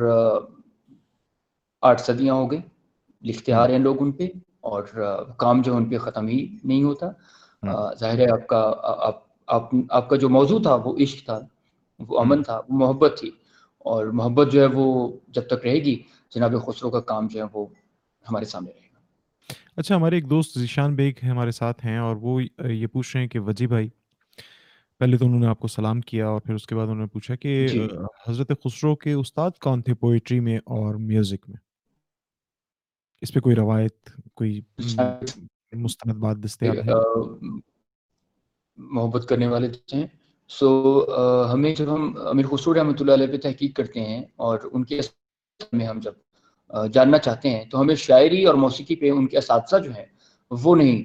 [1.83, 2.59] آٹھ صدیاں ہو گئی
[3.25, 4.29] لکھتے آ رہے ہیں لوگ ان پہ
[4.61, 4.83] اور
[5.37, 7.11] کام جو ان پہ ختم ہی نہیں ہوتا۔
[8.01, 8.61] ظاہر ہے آپ کا
[9.89, 11.39] آپ کا جو موضوع تھا وہ عشق تھا
[12.01, 13.31] وہ امن تھا وہ محبت تھی
[13.87, 14.87] اور محبت جو ہے وہ
[15.29, 15.97] جب تک رہے گی
[16.33, 17.67] جناب خسرو کا کام جو ہے وہ
[18.25, 18.80] ہمارے سامنے رہے
[19.77, 23.29] اچھا ہمارے ایک دوست ذیشان بیگ ہمارے ساتھ ہیں اور وہ یہ پوچھ رہے ہیں
[23.29, 23.89] کہ وجی بھائی
[25.01, 27.07] پہلے تو انہوں نے آپ کو سلام کیا اور پھر اس کے بعد انہوں نے
[27.07, 27.87] پوچھا کہ جی۔
[28.29, 31.57] حضرت خسرو کے استاد کون تھے پوئٹری میں اور میوزک میں؟
[33.23, 34.61] اس پہ کوئی روایت کوئی
[35.77, 36.93] مستند بات دستیاب ہے؟
[38.79, 40.07] محبت کرنے والے ہیں۔
[40.51, 40.69] سو
[41.53, 45.01] ہمیں جب ہم امیر خسرو رحمۃ اللہ علیہ پہ تحقیق کرتے ہیں اور ان کے
[45.73, 46.13] میں ہم جب
[46.93, 50.05] جاننا چاہتے ہیں، تو ہمیں شاعری اور موسیقی پہ ان کے اساتذہ جو ہیں،
[50.51, 51.03] وہ نہیں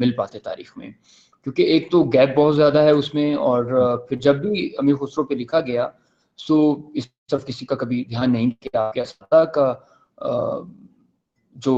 [0.00, 0.90] مل پاتے تاریخ میں۔
[1.44, 3.64] کیونکہ ایک تو گیپ بہت زیادہ ہے اس میں اور
[4.08, 5.88] پھر جب بھی امیر خسرو پہ لکھا گیا،
[6.38, 6.56] سو
[6.94, 9.74] اس طرف کسی کا کبھی دھیان نہیں کیا کہ اساتذہ کا
[11.56, 11.76] جو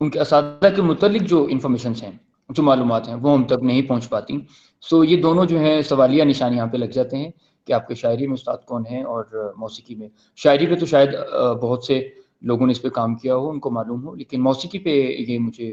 [0.00, 2.12] ان کے اساتذہ کے متعلق جو انفارمیشنس ہیں،
[2.50, 4.38] جو معلومات ہیں، وہ ہم تک نہیں پہنچ پاتی۔
[4.82, 7.30] سو یہ دونوں جو ہیں، سوالیہ نشان یہاں پہ لگ جاتے ہیں۔
[7.66, 11.14] کہ آپ کے شاعری میں استاد کون ہیں اور موسیقی میں۔ شاعری پہ تو شاید
[11.62, 12.00] بہت سے
[12.42, 14.90] لوگوں نے اس پہ کام کیا ہو ان کو معلوم ہو لیکن موسیقی پہ
[15.28, 15.72] یہ مجھے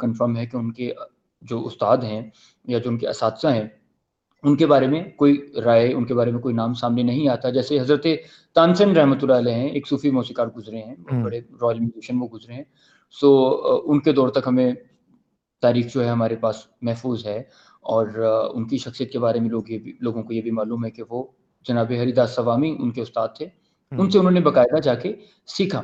[0.00, 0.92] کنفرم ہے کہ ان کے
[1.42, 2.20] جو استاد ہیں
[2.64, 3.68] یا جو ان کے اساتذہ ہیں
[4.44, 7.50] ان کے بارے میں کوئی رائے ان کے بارے میں کوئی نام سامنے نہیں آتا۔
[7.50, 8.06] جیسے حضرت
[8.56, 12.54] تانسن رحمۃ اللہ علیہ ہیں ایک صوفی موسیقار گزرے ہیں بڑے رائل میوزیشین وہ گزرے
[12.54, 12.64] ہیں۔
[13.14, 13.30] سو
[13.84, 14.72] ان کے دور تک ہمیں
[15.62, 17.42] تاریخ جو ہے ہمارے پاس محفوظ ہے۔
[17.84, 18.06] اور
[18.54, 20.90] ان کی شخصیت کے بارے میں لوگ یہ بھی لوگوں کو یہ بھی معلوم ہے
[20.90, 21.24] کہ وہ
[21.66, 23.46] جناب ہری داس سوامی ان کے استاد تھے۔
[23.92, 25.12] ان سے انہوں نے باقاعدہ جا کے
[25.46, 25.82] سیکھا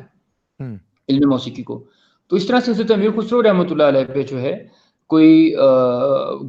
[1.09, 1.85] علم موسیقی کو۔
[2.31, 4.57] تو اس طرح سے حضرت امیر خسرو رحمۃ اللہ علیہ پہ جو ہے
[5.11, 5.55] کوئی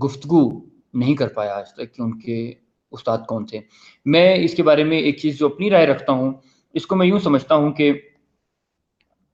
[0.04, 0.42] گفتگو
[0.94, 2.54] نہیں کر پایا آج تک کہ ان کے
[2.92, 3.60] استاد کون تھے۔
[4.06, 6.32] میں اس کے بارے میں ایک چیز جو اپنی رائے رکھتا ہوں
[6.74, 7.92] اس کو میں یوں سمجھتا ہوں کہ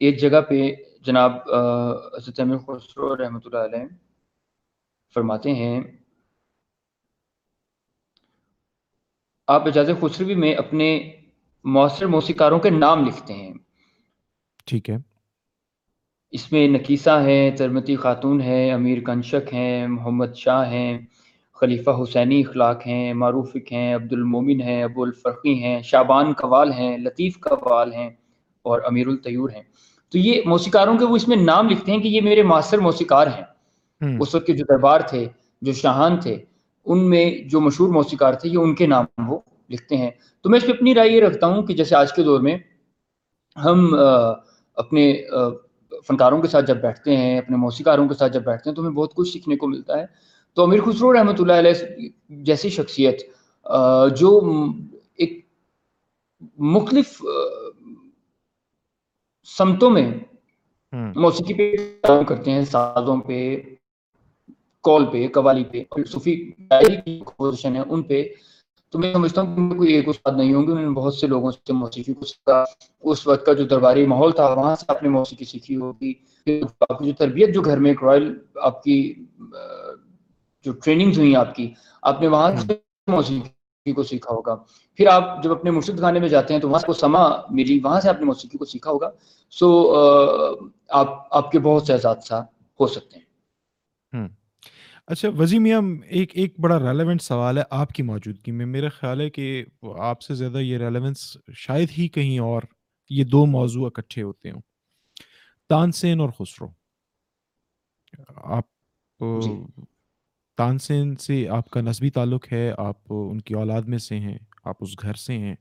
[0.02, 0.72] ایک جگہ پہ
[1.06, 1.32] جناب
[2.16, 3.86] حضرت امیر خسرو رحمۃ اللہ علیہ
[5.16, 5.82] فرماتے ہیں
[9.48, 11.12] آپ اجاز خسروی میں اپنے
[11.64, 13.54] معاصر موسیقاروں کے نام لکھتے ہیں۔
[14.66, 14.98] ٹھیک ہے۔
[16.32, 21.00] اس میں نکیسہ ہے ترمتی خاتون ہے امیر کنشک ہیں محمد شاہ ہیں
[21.54, 26.98] خلیفہ حسینی اخلاق ہیں معروفک ہیں عبد المومن ہیں ابو الفرقی ہیں شابان قوال ہیں
[26.98, 28.10] لطیف قوال ہیں
[28.64, 29.64] اور امیر الطیور ہیں۔
[30.12, 33.28] تو یہ موسیقاروں کے وہ اس میں نام لکھتے ہیں کہ یہ میرے معاصر موسیقار
[33.28, 33.44] ہیں۔
[34.20, 35.28] اس وقت کے جو دربار تھے
[35.62, 36.46] جو شاہان تھے
[36.86, 40.10] ان میں جو مشہور موسیقار تھے یہ ان کے نام وہ لکھتے ہیں۔
[40.42, 42.58] تو میں اس پہ اپنی رائے یہ رکھتا ہوں کہ جیسے آج کے دور میں
[43.58, 43.94] ہم
[44.78, 45.12] اپنے
[46.08, 48.92] فنکاروں کے ساتھ جب بیٹھتے ہیں اپنے موسیقاروں کے ساتھ جب بیٹھتے ہیں تو ہمیں
[48.92, 50.06] بہت کچھ سیکھنے کو ملتا ہے۔
[50.58, 52.10] تو امیر خسرو رحمۃ اللہ علیہ
[52.44, 53.22] جیسی شخصیت
[54.18, 54.40] جو
[55.16, 55.40] ایک
[56.74, 57.22] مختلف
[59.50, 60.10] سمتوں میں
[61.16, 61.72] موسیقی پہ
[62.08, 63.40] کام کرتے ہیں سازوں پہ
[64.84, 66.52] کال پہ، قوالی پہ صوفی
[67.38, 68.24] پوزیشن ہے، ان پہ۔
[68.92, 71.28] تو میں سمجھتا ہوں کہ کوئی ایک استاد نہیں ہوں گے میں نے بہت سے
[71.28, 72.64] لوگوں سے موسیقی کو سیکھا۔
[73.02, 76.14] اس وقت کا جو درباری ماحول تھا، وہاں سے آپ نے موسیقی سیکھی ہوگی۔
[76.90, 79.14] آپ کی جو تربیت، جو گھر میں ایک رائل آپ کی،
[80.64, 82.74] جو ٹریننگز ہوئی آپ کی، آپ نے وہاں سے
[83.08, 84.56] موسیقی کو سیکھا ہوگا۔
[84.98, 88.02] پھر آپ جب اپنے مرشد خانے میں جاتے ہیں، تو وہاں کو سما ملی، وہاں
[88.02, 89.10] سے آپ نے موسیقی کو سیکھا ہوگا۔
[89.52, 89.96] سو
[90.90, 92.46] آپ آپ کے بہت سے اساتذہ
[92.80, 93.26] ہو سکتے ہیں۔
[95.08, 99.22] اچھا وزی میاں ایک ایک بڑا ریلیونٹ سوال ہے آپ کی موجودگی میں۔ میرا خیال
[99.22, 99.66] ہے کہ
[100.00, 102.62] آپ سے زیادہ یہ ریلیونس شاید ہی کہیں اور
[103.10, 104.62] یہ دو موضوع اکٹھے ہوتے ہوں۔
[105.70, 106.68] تانسین اور خسرو۔
[108.36, 108.64] آپ
[109.42, 109.82] جی۔
[110.58, 114.76] تانسین سے آپ کا نسبی تعلق ہے آپ ان کی اولاد میں سے ہیں آپ
[114.82, 115.56] اس گھر سے ہیں۔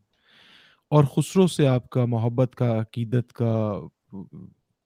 [0.90, 3.80] اور خسرو سے آپ کا محبت کا عقیدت کا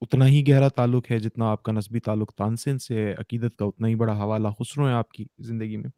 [0.01, 3.65] اتنا ہی گہرا تعلق ہے جتنا آپ کا نسبی تعلق تانسین سے ہے، عقیدت کا
[3.65, 5.91] اتنا ہی بڑا حوالہ خسرو ہے آپ کی زندگی میں۔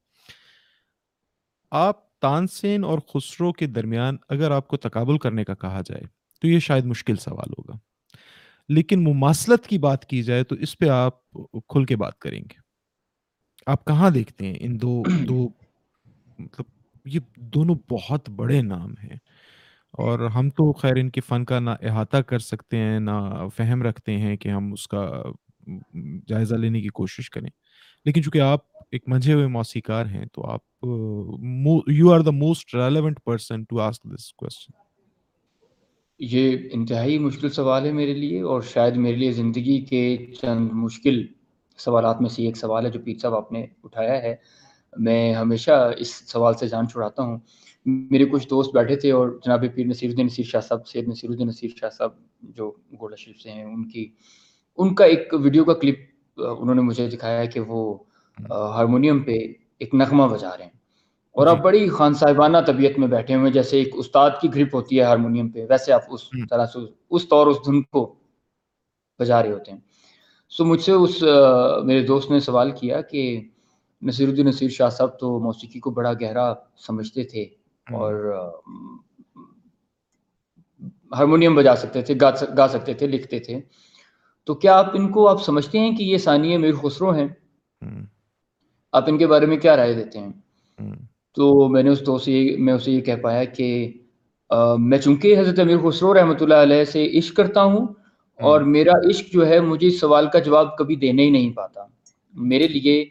[1.70, 6.02] آپ تانسین اور خسرو کے درمیان اگر آپ کو تقابل کرنے کا کہا جائے
[6.40, 7.78] تو یہ شاید مشکل سوال ہوگا۔
[8.68, 11.30] لیکن مماثلت کی بات کی جائے تو اس پہ آپ
[11.68, 12.60] کھل کے بات کریں گے۔
[13.66, 15.48] آپ کہاں دیکھتے ہیں؟ ان دو دو
[16.38, 16.64] مطلب
[17.04, 19.16] یہ دونوں بہت بڑے نام ہیں۔
[19.92, 23.82] اور ہم تو خیر ان کے فن کا نہ احاطہ کر سکتے ہیں، نہ فہم
[23.82, 25.22] رکھتے ہیں کہ ہم اس کا
[26.26, 27.50] جائزہ لینے کی کوشش کریں۔
[28.04, 30.60] لیکن چونکہ آپ ایک منجھے ہوئے موسیقار ہیں، تو آپ
[31.88, 34.72] you are the most relevant person to ask this question
[36.18, 41.26] یہ انتہائی مشکل سوال ہے میرے لیے اور شاید میرے لیے زندگی کے چند مشکل
[41.78, 44.36] سوالات میں سے ایک سوال ہے جو پیر صاحب آپ نے اٹھایا ہے۔
[44.98, 47.38] میں ہمیشہ اس سوال سے جان چھڑاتا ہوں۔
[47.88, 51.30] میرے کچھ دوست بیٹھے تھے اور جناب پیر نصیر الدین نصیر شاہ صاحب سید نصیر
[51.30, 52.70] الدین نصیر شاہ صاحب جو
[53.00, 54.06] گوڑا شریف سے ہیں ان کی
[54.76, 55.98] ان کا ایک ویڈیو کا کلپ
[56.36, 57.98] انہوں نے مجھے دکھایا ہے کہ وہ
[58.50, 59.38] ہارمونیم پہ
[59.78, 60.70] ایک نغمہ بجا رہے ہیں۔
[61.32, 64.74] اور آپ جی۔ بڑی خان صاحبانہ طبیعت میں بیٹھے ہوئے جیسے ایک استاد کی گرپ
[64.74, 66.20] ہوتی ہے ہارمونیم پہ ویسے آپ اس
[66.50, 66.78] طرح سے
[67.10, 68.14] اس طور اس دھن کو
[69.18, 69.78] بجا رہے ہوتے ہیں۔
[70.50, 71.22] سو مجھ سے اس
[71.84, 73.40] میرے دوست نے سوال کیا کہ
[74.02, 77.44] نصیر الدین نصیر شاہ صاحب تو موسیقی کو بڑا گہرا سمجھتے تھے۔
[77.92, 78.34] اور
[81.18, 82.14] ہارمونیم بجا سکتے تھے
[82.56, 83.60] گا سکتے تھے لکھتے تھے۔
[84.44, 87.28] تو کیا آپ ان کو آپ سمجھتے ہیں کہ یہ ثانیہ میر خسرو ہیں؟
[88.92, 90.32] آپ ان کے بارے میں کیا رائے دیتے ہیں؟
[91.34, 93.92] تو میں نے اس دوست سے میں اسے یہ کہہ پایا کہ
[94.78, 97.86] میں چونکہ حضرت امیر خسرو رحمۃ اللہ علیہ سے عشق کرتا ہوں۔
[98.40, 101.80] اور میرا عشق جو ہے مجھے اس سوال کا جواب کبھی دینے ہی نہیں پاتا۔
[102.34, 103.04] میرے لیے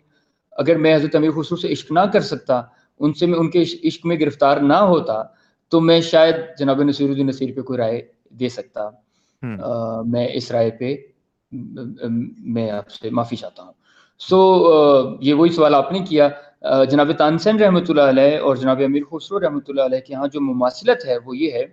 [0.51, 2.61] اگر میں حضرت امیر خسرو سے عشق نہ کر سکتا
[2.99, 5.23] ان سے میں ان کے عشق میں گرفتار نہ ہوتا
[5.71, 8.89] تو میں شاید جناب نصیر الدین نصیر پہ کوئی رائے دے سکتا۔
[10.05, 10.95] میں اس رائے پہ
[11.51, 13.73] میں آپ سے معافی چاہتا ہوں۔
[14.19, 16.29] سو یہ وہی سوال آپ نے کیا۔
[16.89, 20.41] جناب تانسین رحمۃ اللہ علیہ اور جناب امیر خسرو رحمۃ اللہ علیہ کے یہاں جو
[20.41, 21.65] مماثلت ہے وہ یہ ہے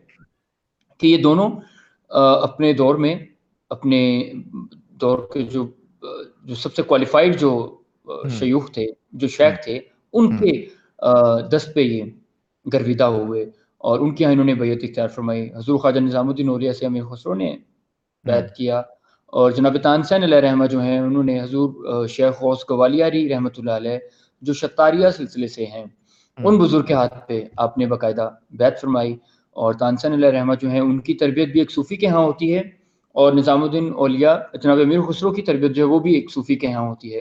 [0.98, 1.50] کہ یہ دونوں
[2.08, 3.14] اپنے دور میں
[3.70, 4.32] اپنے
[5.00, 5.66] دور کے جو
[6.44, 7.76] جو سب سے کوالیفائڈ جو
[8.38, 9.80] شیوخ تھے جو شیخ تھے
[10.12, 10.66] ان کے
[11.52, 12.02] دست پہ یہ
[12.72, 16.48] گرویدہ ہوئے اور ان کے یہاں انہوں نے بیعت اختیار فرمائی۔ حضور خواجہ نظام الدین
[16.48, 17.56] اولیاء سے امیر خسرو نے
[18.24, 18.82] بیعت کیا۔
[19.26, 23.70] اور جناب تانسین علیہ رحمہ جو ہیں انہوں نے حضور شیخ غوث گوالیاری رحمۃ اللہ
[23.70, 23.98] علیہ
[24.42, 25.84] جو شتاریہ سلسلے سے ہیں
[26.38, 29.16] ان بزرگ کے ہاتھ پہ آپ نے باقاعدہ بیت فرمائی۔
[29.56, 32.54] اور تانسن علیہ رحمہ جو ہیں ان کی تربیت بھی ایک صوفی کے ہاں ہوتی
[32.54, 32.62] ہے۔
[33.14, 36.54] اور نظام الدین اولیاء جناب امیر خسرو کی تربیت جو ہے وہ بھی ایک صوفی
[36.54, 37.20] کے ہاں ہوتی ہے۔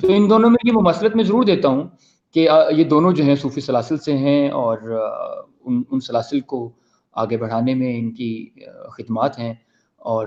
[0.00, 1.88] تو ان دونوں میں یہ مماثلت میں ضرور دیتا ہوں
[2.34, 4.78] کہ یہ دونوں جو ہیں صوفی سلاسل سے ہیں اور
[5.60, 6.70] ان ان سلاسل کو
[7.12, 8.46] آگے بڑھانے میں ان کی
[8.98, 9.54] خدمات ہیں
[10.00, 10.26] اور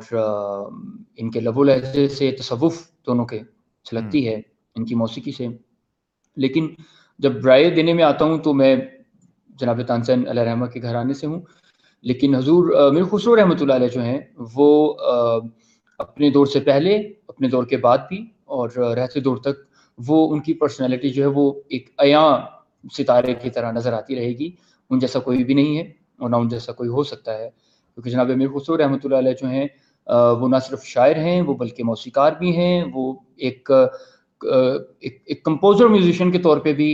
[1.17, 3.39] ان کے لب و لہجے سے تصوف دونوں کے
[3.85, 4.41] چھلکتی ہے
[4.75, 5.47] ان کی موسیقی سے۔
[6.37, 6.67] لیکن
[7.19, 8.75] جب رائے دینے میں آتا ہوں تو میں
[9.59, 11.41] جناب تانسین علیہ رحمہ کے گھرانے سے ہوں۔
[12.01, 14.19] لیکن حضور میر خسرو رحمۃ اللہ علیہ جو ہیں
[14.55, 14.93] وہ
[15.99, 16.95] اپنے دور سے پہلے
[17.27, 21.27] اپنے دور کے بعد بھی اور رہتے دور تک وہ ان کی پرسنالٹی جو ہے
[21.33, 22.37] وہ ایک عیاں
[22.97, 24.49] ستارے کی طرح نظر آتی رہے گی۔
[24.89, 25.83] ان جیسا کوئی بھی نہیں ہے
[26.19, 29.33] اور نہ ان جیسا کوئی ہو سکتا ہے۔ کیونکہ جناب میر خسرو رحمۃ اللہ علیہ
[29.41, 29.67] جو ہیں
[30.39, 33.69] وہ نہ صرف شاعر ہیں، وہ بلکہ موسیقار بھی ہیں۔ وہ ایک
[34.41, 36.89] ایک کمپوزر میوزیشین کے طور پہ بھی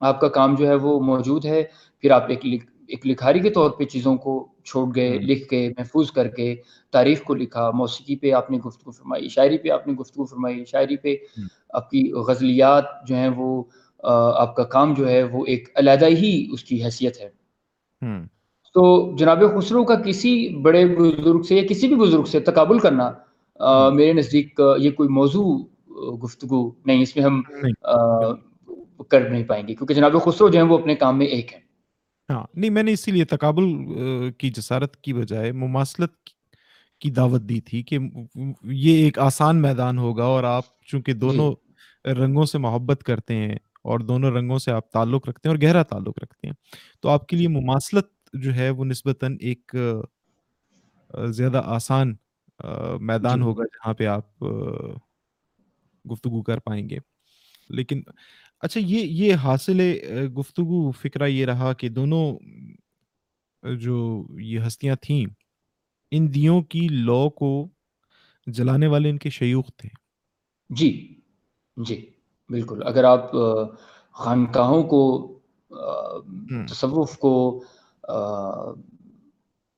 [0.00, 1.62] آپ کا کام جو ہے وہ موجود ہے۔
[2.00, 2.44] پھر آپ ایک
[2.88, 6.54] ایک لکھاری کے طور پہ چیزوں کو چھوڑ گئے لکھ کے محفوظ کر کے
[6.92, 10.64] تاریخ کو لکھا موسیقی پہ آپ نے گفتگو فرمائی شاعری پہ آپ نے گفتگو فرمائی
[10.64, 11.16] شاعری پہ
[11.70, 13.62] آپ کی غزلیات جو ہیں وہ
[14.38, 17.28] آپ کا کام جو ہے وہ ایک علیحدہ ہی اس کی حیثیت ہے۔
[18.74, 23.10] تو جناب خسرو کا کسی بڑے بزرگ سے یا کسی بھی بزرگ سے تقابل کرنا
[23.90, 25.58] میرے نزدیک یہ کوئی موضوع
[26.24, 27.42] گفتگو نہیں اس میں ہم
[29.08, 31.60] کر نہیں پائیں گے کیونکہ جناب خسرو جو ہیں وہ اپنے کام میں ایک ہیں۔
[32.28, 33.64] ہاں نہیں میں نے اسی لیے تقابل
[34.38, 36.12] کی جسارت کی بجائے مماثلت
[37.00, 37.98] کی دعوت دی تھی کہ
[38.64, 41.54] یہ ایک آسان میدان ہوگا اور آپ چونکہ جی۔ دونوں
[42.04, 45.82] رنگوں سے محبت کرتے ہیں اور دونوں رنگوں سے آپ تعلق رکھتے ہیں اور گہرا
[45.82, 46.54] تعلق رکھتے ہیں
[47.00, 49.74] تو آپ کے لیے مماثلت جو ہے وہ نسبتاً ایک
[51.30, 52.14] زیادہ آسان
[53.00, 54.44] میدان جی۔ ہوگا جہاں پہ آپ
[56.04, 56.98] گفتگو کر پائیں گے
[57.70, 58.02] لیکن
[58.60, 59.80] اچھا یہ یہ حاصل
[60.38, 62.38] گفتگو فکرہ یہ رہا کہ دونوں
[63.74, 65.26] جو یہ ہستیاں تھیں
[66.10, 67.68] ان دیوں کی لو کو
[68.46, 69.88] جلانے والے ان کے شیوخ تھے۔
[70.68, 71.20] جی
[71.76, 72.10] جی
[72.48, 73.32] بالکل۔ اگر آپ
[74.12, 75.02] خانقاہوں کو
[76.68, 77.64] تصوف کو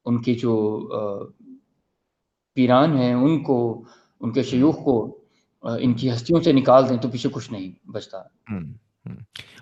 [0.04, 0.80] ان کی جو
[2.54, 3.84] پیران ہیں ان کو
[4.20, 5.19] ان کے شیوخ کو
[5.62, 8.18] ان کی ہستیوں سے نکال دیں تو پیچھے کچھ نہیں بچتا۔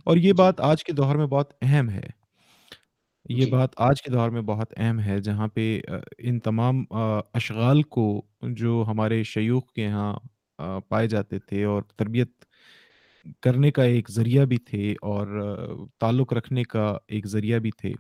[0.05, 2.03] اور یہ جی۔ بات آج کے دور میں بہت اہم ہے۔
[3.29, 5.81] یہ جی۔ بات آج کے دور میں بہت اہم ہے جہاں پہ
[6.19, 6.85] ان تمام
[7.35, 10.19] اشغال کو جو ہمارے شیوخ کے یہاں
[10.89, 12.31] پائے جاتے تھے اور تربیت
[13.41, 15.27] کرنے کا ایک ذریعہ بھی تھے اور
[16.01, 17.93] تعلق رکھنے کا ایک ذریعہ بھی تھے۔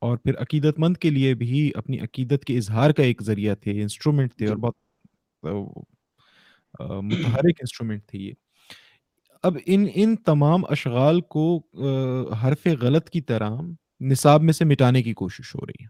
[0.00, 3.82] اور پھر عقیدت مند کے لیے بھی اپنی عقیدت کے اظہار کا ایک ذریعہ تھے
[3.82, 4.74] انسٹرومنٹ تھے اور جی بہت
[5.42, 5.50] آ، آ،
[7.02, 8.32] متحرک انسٹرومنٹ تھے یہ۔
[9.44, 11.44] اب ان ان تمام اشغال کو
[12.42, 13.50] حرف غلط کی طرح
[14.00, 15.88] نصاب میں سے مٹانے کی کوشش ہو رہی ہے۔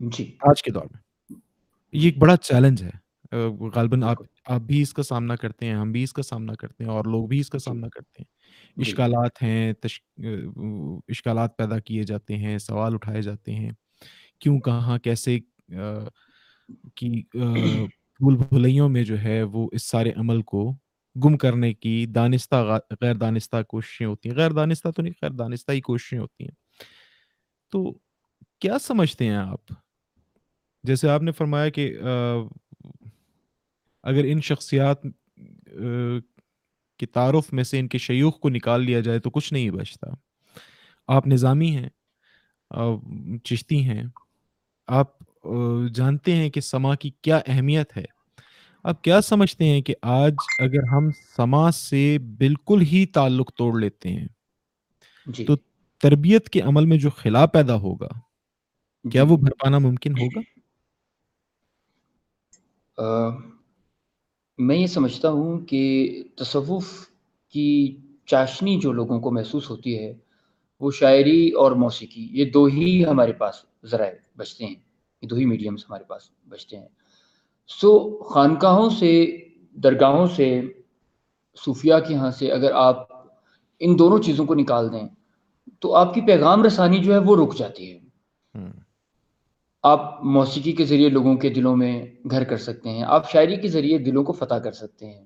[0.00, 1.00] جی۔ آج کے دور میں۔
[1.92, 2.90] یہ ایک بڑا چیلنج ہے۔
[3.74, 6.84] غالباً آپ آپ بھی اس کا سامنا کرتے ہیں ہم بھی اس کا سامنا کرتے
[6.84, 8.26] ہیں اور لوگ بھی اس کا جی۔ سامنا کرتے ہیں۔
[8.76, 9.72] جی۔ اشکالات ہیں
[11.08, 13.70] اشکالات پیدا کیے جاتے ہیں سوال اٹھائے جاتے ہیں۔
[14.40, 15.38] کیوں کہاں کیسے
[16.96, 17.22] کی
[18.20, 20.74] بھول بھلائیوں میں جو ہے وہ اس سارے عمل کو
[21.24, 25.72] گم کرنے کی دانستہ غیر دانستہ کوششیں ہوتی ہیں۔ غیر دانستہ تو نہیں غیر دانستہ
[25.72, 26.54] ہی کوششیں ہوتی ہیں۔
[27.72, 27.94] تو
[28.60, 29.72] کیا سمجھتے ہیں آپ؟
[30.84, 32.08] جیسے آپ نے فرمایا کہ آ،
[34.04, 35.02] اگر ان شخصیات
[37.00, 40.06] کے تعارف میں سے ان کے شیوخ کو نکال لیا جائے تو کچھ نہیں بچتا۔
[41.08, 41.88] آپ نظامی ہیں
[42.70, 42.84] آ،
[43.44, 44.04] چشتی ہیں
[44.88, 45.18] آپ
[45.94, 48.04] جانتے ہیں کہ سما کی کیا اہمیت ہے۔
[48.84, 54.08] آپ کیا سمجھتے ہیں کہ آج اگر ہم سما سے بالکل ہی تعلق توڑ لیتے
[54.08, 54.26] ہیں
[55.26, 55.56] جی۔ تو
[55.98, 58.08] تربیت کے عمل میں جو خلا پیدا ہوگا
[59.12, 60.40] کیا جی۔ وہ بھر پانا ممکن ہوگا؟
[63.02, 63.28] آ،
[64.58, 66.86] میں یہ سمجھتا ہوں کہ تصوف
[67.48, 70.12] کی چاشنی جو لوگوں کو محسوس ہوتی ہے
[70.80, 74.74] وہ شاعری اور موسیقی یہ دو ہی ہمارے پاس ذرائع بچتے ہیں۔
[75.22, 76.88] یہ دو ہی میڈیمز ہمارے پاس بچتے ہیں۔
[77.68, 79.38] سو خانقاہوں سے
[79.76, 80.60] درگاہوں سے
[81.64, 83.06] صوفیہ کے یہاں سے اگر آپ
[83.80, 85.08] ان دونوں چیزوں کو نکال دیں
[85.80, 87.98] تو آپ کی پیغام رسانی جو ہے وہ رک جاتی ہے۔
[89.82, 93.68] آپ موسیقی کے ذریعے لوگوں کے دلوں میں گھر کر سکتے ہیں آپ شاعری کے
[93.68, 95.24] ذریعے دلوں کو فتح کر سکتے ہیں۔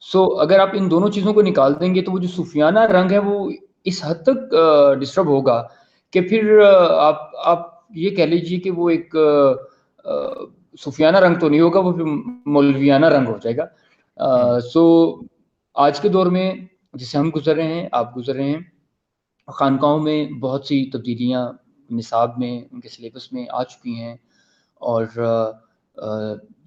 [0.00, 3.10] سو اگر آپ ان دونوں چیزوں کو نکال دیں گے تو وہ جو صوفیانہ رنگ
[3.10, 3.50] ہے وہ
[3.84, 4.54] اس حد تک
[5.00, 5.66] ڈسٹرب ہوگا
[6.10, 6.60] کہ پھر
[6.98, 9.14] آپ آپ یہ کہہ لیجیے کہ وہ ایک
[10.78, 11.92] صوفیانہ رنگ تو نہیں ہوگا، وہ
[12.46, 15.14] مولویانہ رنگ ہو جائے گا۔ سو
[15.74, 16.52] آج کے دور میں
[16.94, 18.60] جسے ہم گزر رہے ہیں، آپ گزر رہے ہیں،
[19.46, 21.52] خانقاہوں میں بہت سی تبدیلیاں
[21.90, 24.16] نصاب میں، ان کے سلیبس میں آ چکی ہیں۔
[24.74, 25.06] اور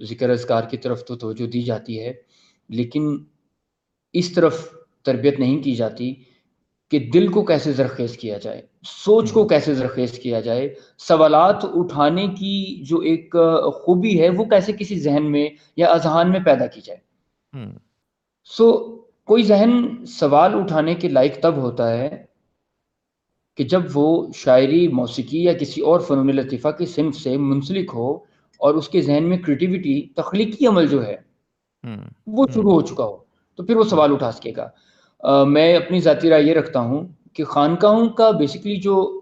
[0.09, 2.13] ذکر اذکار کی طرف تو توجہ دی جاتی ہے،
[2.69, 3.17] لیکن
[4.13, 4.67] اس طرف
[5.03, 6.13] تربیت نہیں کی جاتی
[6.91, 12.27] کہ دل کو کیسے زرخیز کیا جائے۔ سوچ کو کیسے زرخیز کیا جائے؟ سوالات اٹھانے
[12.27, 13.35] کی جو ایک
[13.73, 16.99] خوبی ہے وہ کیسے کسی ذہن میں یا اذہان میں پیدا کی جائے؟
[18.43, 22.25] سو کوئی ذہن سوال اٹھانے کے لائق تب ہوتا ہے
[23.57, 28.13] کہ جب وہ شاعری موسیقی یا کسی اور فنون لطیفہ کی صنف سے منسلک ہو
[28.57, 31.15] اور اس کے ذہن میں کریٹیوٹی تخلیقی عمل جو ہے
[32.27, 33.17] وہ شروع ہو چکا ہو
[33.55, 34.69] تو پھر وہ سوال اٹھا سکے گا۔
[35.47, 37.07] میں اپنی ذاتی رائے یہ رکھتا ہوں
[37.39, 39.21] کہ خانقاہوں کا بیسیکلی جو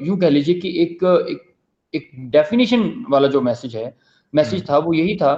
[0.00, 1.02] یوں کہہ لیجیے کہ ایک
[1.92, 3.90] ایک ڈیفینیشن والا جو میسج ہے
[4.32, 5.36] میسج تھا وہ یہی تھا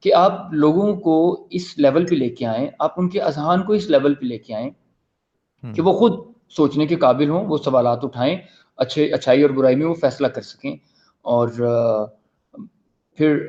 [0.00, 3.72] کہ آپ لوگوں کو اس لیول پہ لے کے آئیں آپ ان کے اذہان کو
[3.72, 4.70] اس لیول پہ لے کے آئیں
[5.74, 8.38] کہ وہ خود سوچنے کے قابل ہوں وہ سوالات اٹھائیں
[8.76, 10.76] اچھے اچھائی اور برائی میں وہ فیصلہ کر سکیں۔
[11.22, 11.48] اور
[13.16, 13.48] پھر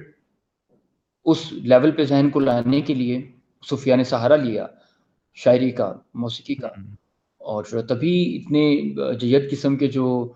[1.26, 3.32] اس لیول پہ ذہن کو لانے کے لیے
[3.70, 4.68] صوفیہ نے سہارا لیا
[5.34, 6.68] شاعری کا موسیقی کا۔
[7.42, 8.64] اور تبھی اتنے
[9.14, 10.34] جید قسم کے جو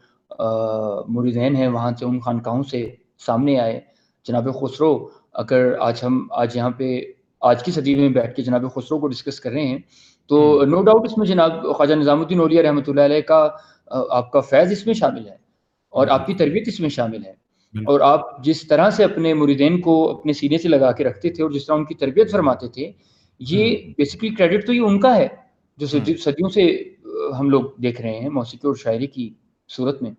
[1.08, 2.86] مریدین ہیں وہاں سے ان خانقاہوں سے
[3.26, 3.80] سامنے آئے۔
[4.26, 7.00] جناب خسرو اگر آج ہم آج یہاں پہ
[7.42, 9.78] آج کی صدی میں بیٹھ کے جناب خسرو کو ڈسکس کر رہے ہیں
[10.30, 13.48] تو نو ڈاؤٹ اس میں جناب خواجہ نظام الدین اولیا رحمۃ اللہ علیہ کا
[14.10, 15.36] آپ کا فیض اس میں شامل ہے
[15.94, 17.32] اور آپ کی تربیت اس میں شامل ہے۔
[17.74, 21.44] اور آپ جس طرح سے اپنے مریدین کو اپنے سینے سے لگا کے رکھتے تھے
[21.44, 22.92] اور جس طرح ان کی تربیت فرماتے تھے
[23.40, 25.28] یہ بیسیکلی کریڈٹ تو یہ ان کا ہے۔
[25.78, 26.84] جو صدیوں سے
[27.40, 29.30] ہم لوگ دیکھ رہے ہیں موسیقی اور شاعری کی
[29.70, 30.12] صورت میں۔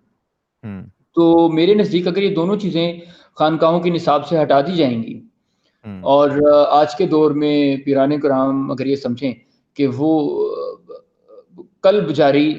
[1.15, 3.01] تو میرے نزدیک اگر یہ دونوں چیزیں
[3.35, 5.21] خانقاہوں کے نصاب سے ہٹا دی جائیں گی
[6.01, 6.31] اور
[6.69, 9.35] آج کے دور میں پیران کرام اگر یہ سمجھیں
[9.75, 10.11] کہ وہ
[11.81, 12.55] قلب جاری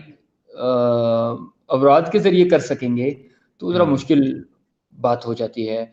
[1.68, 3.14] اوراد کے ذریعے کر سکیں گے
[3.58, 4.44] تو ذرا مشکل
[5.02, 5.86] بات ہو جاتی ہے۔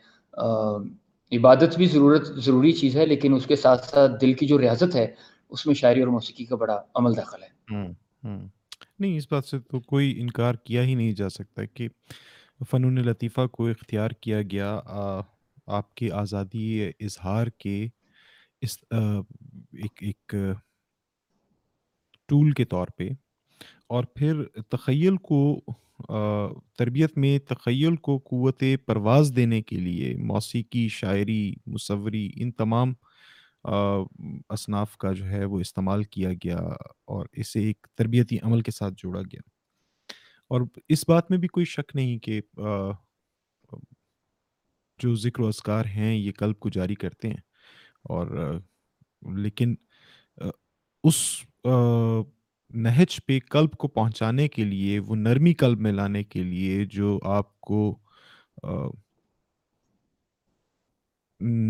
[1.32, 4.94] عبادت بھی ضرورت ضروری چیز ہے لیکن اس کے ساتھ ساتھ دل کی جو ریاضت
[4.94, 5.06] ہے
[5.52, 7.92] اس میں شاعری اور موسیقی کا بڑا عمل دخل ہے۔ ہوں
[8.24, 8.48] ہوں۔
[8.98, 11.88] نہیں اس بات سے تو کوئی انکار کیا ہی نہیں جا سکتا کہ
[12.70, 15.20] فنون لطیفہ کو اختیار کیا گیا آ،
[15.66, 17.88] آپ کی آزادی اظہار کے
[18.60, 18.96] اس آ،
[19.72, 20.34] ایک ایک
[22.28, 23.08] ٹول کے طور پہ۔
[23.86, 25.60] اور پھر تخیل کو
[26.78, 32.92] تربیت میں تخیل کو قوت پرواز دینے کے لیے موسیقی شاعری مصوری ان تمام
[33.64, 36.58] اصناف کا جو ہے وہ استعمال کیا گیا
[37.04, 39.40] اور اسے ایک تربیتی عمل کے ساتھ جوڑا گیا۔
[40.48, 42.40] اور اس بات میں بھی کوئی شک نہیں کہ
[44.98, 47.40] جو ذکر و اذکار ہیں یہ قلب کو جاری کرتے ہیں۔
[48.02, 48.58] اور
[49.36, 49.74] لیکن
[51.04, 51.42] اس
[52.70, 57.18] نہج پہ قلب کو پہنچانے کے لیے، وہ نرمی قلب میں لانے کے لیے جو
[57.24, 57.98] آپ کو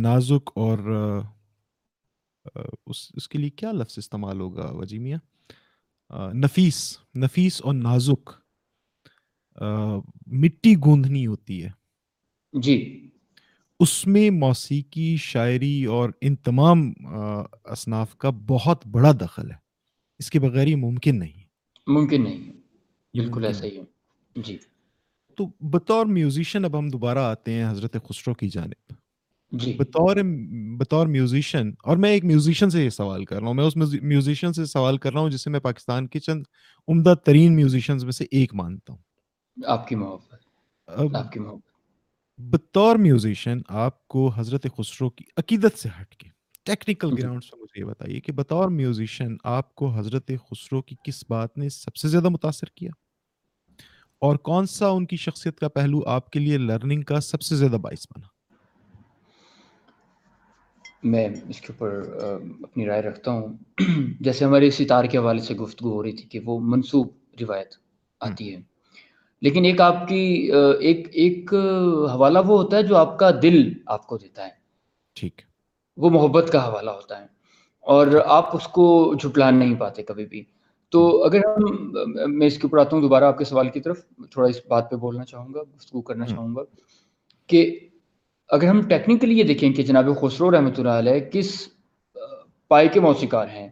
[0.03, 0.79] نازک اور
[2.87, 5.17] اس اس کے لیے کیا لفظ استعمال ہوگا وجیمیہ
[6.35, 8.31] نفیس نفیس اور نازک
[10.27, 11.71] مٹی گوندھنی ہوتی ہے۔
[12.53, 13.09] جی۔
[13.81, 16.93] اس میں موسیقی شاعری اور ان تمام
[17.65, 19.57] اصناف کا بہت بڑا دخل ہے۔
[20.19, 21.43] اس کے بغیر یہ ممکن نہیں
[21.87, 22.53] ممکن نہیں
[23.15, 23.83] بالکل ایسا ہی ہے۔
[24.37, 24.59] جی۔
[25.37, 28.93] تو بطور میوزیشین اب ہم دوبارہ آتے ہیں حضرت خسرو کی جانب۔
[29.53, 30.17] جی۔ بطور
[30.79, 34.53] بطور میوزیشین اور میں ایک میوزیشین سے یہ سوال کر رہا ہوں میں اس میوزیشین
[34.53, 36.43] سے سوال کر رہا ہوں جسے میں پاکستان کے چند
[36.89, 39.01] عمدہ ترین میوزیشین میں سے ایک مانتا ہوں۔
[39.67, 40.35] آپ کی محبت۔
[41.17, 41.73] آپ کی محبت۔
[42.39, 46.29] بطور میوزیشین آپ کو حضرت خسرو کی عقیدت سے ہٹ کے
[46.65, 51.25] ٹیکنیکل گراؤنڈ سے مجھے یہ بتائیے کہ بطور میوزیشین آپ کو حضرت خسرو کی کس
[51.29, 52.91] بات نے سب سے زیادہ متاثر کیا؟
[54.19, 57.57] اور کون سا ان کی شخصیت کا پہلو آپ کے لیے لرننگ کا سب سے
[57.57, 58.32] زیادہ باعث بنا؟
[61.03, 62.03] میں اس کے اوپر
[62.63, 63.57] اپنی رائے رکھتا ہوں۔
[64.21, 67.09] جیسے ہمارے ستار کے حوالے سے گفتگو ہو رہی تھی کہ وہ منسوب
[67.41, 67.69] روایت
[68.21, 68.61] آتی ہے۔
[69.41, 70.51] لیکن ایک آپ کی
[70.81, 71.55] ایک ایک
[72.15, 74.51] حوالہ وہ ہوتا ہے جو آپ کا دل آپ کو دیتا ہے۔
[75.15, 75.43] ٹھیک۔
[75.97, 77.27] وہ محبت کا حوالہ ہوتا ہے۔
[77.81, 80.45] اور آپ اس کو جھٹلا نہیں پاتے کبھی بھی۔
[80.89, 81.93] تو اگر ہم
[82.39, 84.91] میں اس کے اوپر آتا ہوں دوبارہ آپ کے سوال کی طرف تھوڑا اس بات
[84.91, 86.61] پہ بولنا چاہوں گا گفتگو کرنا چاہوں گا
[87.47, 87.79] کہ
[88.53, 91.53] اگر ہم ٹیکنیکلی یہ دیکھیں کہ جناب خسرو رحمۃ اللہ علیہ کس
[92.71, 93.69] پائے کے موسیقار ہیں۔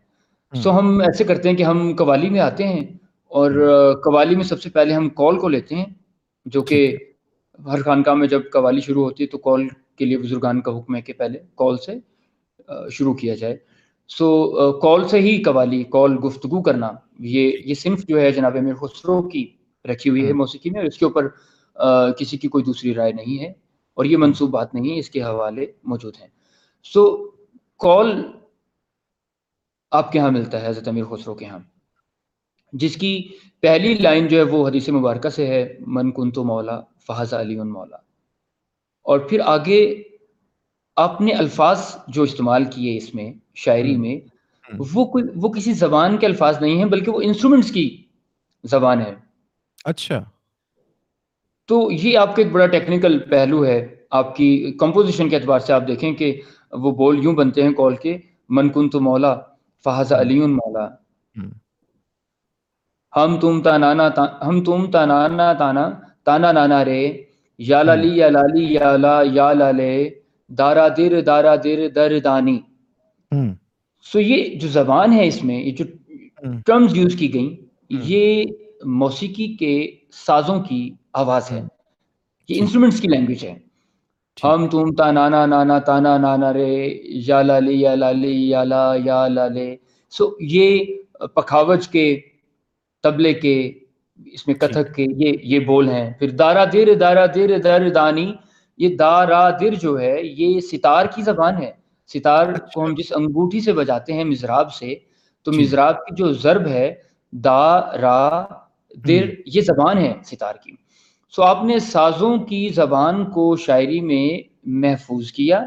[0.52, 2.84] سو ہم ایسے کرتے ہیں کہ ہم قوالی میں آتے ہیں
[3.32, 3.50] اور
[4.04, 5.86] قوالی میں سب سے پہلے ہم کال کو لیتے ہیں
[6.46, 6.80] جو کہ
[7.58, 9.66] ہر خانقاہ میں جب قوالی شروع ہوتی ہے تو کال
[9.98, 11.98] کے لیے بزرگان کا حکم ہے کہ پہلے کال سے
[12.90, 13.56] شروع کیا جائے۔
[14.10, 16.90] سو کال سے ہی قوالی کال گفتگو کرنا
[17.28, 19.46] یہ یہ صنف جو ہے جناب امیر خسرو کی
[19.84, 21.28] رکھی ہوئی ہے موسیقی میں اور اس کے اوپر
[22.18, 23.52] کسی کی کوئی دوسری رائے نہیں ہے۔
[23.94, 26.28] اور یہ منصوب بات نہیں ہے اس کے حوالے موجود ہیں۔
[26.84, 27.30] سو
[27.78, 28.32] کال
[29.90, 31.58] آپ کے ہاں ملتا ہے حضرت امیر خسرو کے ہاں
[32.72, 33.28] جس کی
[33.60, 37.56] پہلی لائن جو ہے وہ حدیث مبارکہ سے ہے من کن تو مولا فہذا علی
[37.56, 37.96] مولا۔
[39.02, 40.02] اور پھر آگے
[40.96, 44.20] آپ نے الفاظ جو استعمال کیے اس میں شاعری میں
[44.78, 48.02] وہ کوئی وہ کسی زبان کے الفاظ نہیں ہیں بلکہ وہ انسٹرومنٹس کی
[48.64, 49.14] زبان ہے۔
[49.84, 50.24] اچھا۔
[51.70, 55.72] تو یہ آپ کا ایک بڑا ٹیکنیکل پہلو ہے آپ کی کمپوزیشن کے اعتبار سے
[55.72, 56.40] آپ دیکھیں کہ
[56.72, 58.18] وہ بول یوں بنتے ہیں کال کے
[58.48, 59.34] من کن تو مولا
[59.84, 60.88] فہذا علی مولا۔
[63.16, 64.08] ہم۔ تم تا نانا
[64.46, 65.90] ہم تم تا نانا تانا
[66.24, 67.22] تانا نانا رے
[67.58, 70.08] یا لالی یا لالی یا لا یا لالے
[70.58, 72.58] دارا در دارا در در دانی۔
[74.06, 75.84] سو یہ جو زبان ہے اس میں یہ جو
[76.66, 77.56] ٹرمز یوز کی گئیں
[77.90, 78.44] یہ
[78.84, 79.90] موسیقی کے
[80.26, 81.60] سازوں کی آواز ہے۔
[82.48, 83.54] یہ انسٹرومنٹس کی لینگویج ہے۔
[84.44, 86.98] ہم تم تا نانا نانا تانا نانا رے
[87.28, 89.76] یا لالی یا لالی یا لا یا لالے
[90.10, 90.86] سو یہ
[91.34, 92.20] پکھاوج کے
[93.02, 93.72] تبلے کے
[94.32, 98.32] اس میں کتھک کے یہ یہ بول ہیں۔ پھر دارا در دارا در در دانی
[98.78, 101.72] یہ دارا در جو ہے یہ ستار کی زبان ہے۔
[102.06, 104.94] ستار کو ہم جس انگوٹھی سے بجاتے ہیں مزراب سے
[105.42, 106.94] تو جی۔ مزراب کی جو ضرب ہے
[107.32, 108.46] دا را
[109.06, 110.70] در یہ زبان ہے ستار کی۔
[111.36, 115.66] سو آپ نے سازوں کی زبان کو شاعری میں محفوظ کیا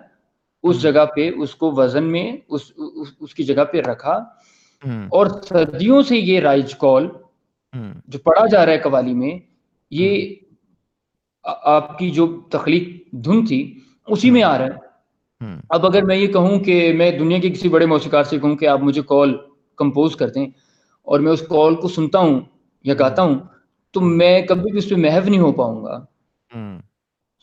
[0.64, 2.62] اس جگہ پہ اس کو وزن میں اس
[3.20, 4.24] اس کی جگہ پہ رکھا۔
[5.10, 7.08] اور صدیوں سے یہ رائج کال
[8.08, 9.40] جو پڑھا جا رہا ہے قوالی میں
[9.92, 10.36] یہ
[11.44, 14.94] آپ کی جو تخلیق دھن تھی اسی میں آ رہا ہے۔
[15.70, 18.68] اب اگر میں یہ کہوں کہ میں دنیا کے کسی بڑے موسیقار سے کہوں کہ
[18.68, 19.38] آپ مجھے کال
[19.76, 20.46] کمپوز کر دیں
[21.04, 22.40] اور میں اس کال کو سنتا ہوں
[22.84, 23.40] یا گاتا ہوں
[23.94, 26.06] تو میں کبھی بھی اس پہ محو نہیں ہو پاؤں گا۔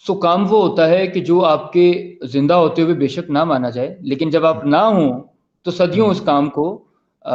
[0.06, 3.44] سو کام وہ ہوتا ہے کہ جو آپ کے زندہ ہوتے ہوئے بے شک نہ
[3.44, 5.22] مانا جائے لیکن جب آپ نہ ہوں
[5.62, 6.84] تو صدیوں اس کام کو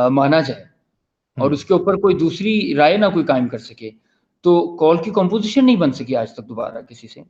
[0.10, 0.64] مانا جائے۔
[1.38, 3.90] اور اس کے اوپر کوئی دوسری رائے نہ کوئی قائم کر سکے۔
[4.42, 7.22] تو کال کی کمپوزیشن نہیں بن سکی آج تک دوبارہ کسی سے۔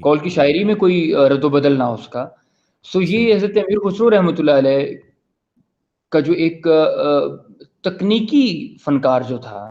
[0.00, 2.26] کال کی شاعری میں کوئی رد و بدل نہ اس کا
[2.82, 4.96] سو یہ حضرت امیر خسرو رحمۃ اللہ علیہ
[6.10, 6.66] کا جو ایک
[7.80, 9.70] تکنیکی فنکار جو تھا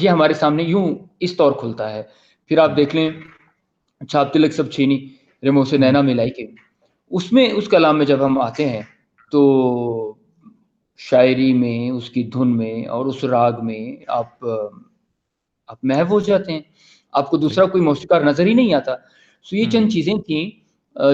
[0.00, 0.86] یہ ہمارے سامنے یوں
[1.20, 2.02] اس طور کھلتا ہے۔
[2.50, 3.10] پھر آپ دیکھ لیں
[4.08, 4.98] چھاپ تلک سب چھینی
[5.42, 6.46] ریمو سے نینا ملائی کے۔
[7.12, 8.82] اس میں اس کلام میں جب ہم آتے ہیں
[9.32, 9.42] تو
[11.00, 14.44] شاعری میں اس کی دھن میں اور اس راگ میں آپ
[15.68, 16.60] آپ محو ہو جاتے ہیں۔
[17.14, 18.94] آپ کو دوسرا کوئی موسیقار نظر ہی نہیں آتا۔
[19.46, 20.44] سو یہ چند چیزیں تھیں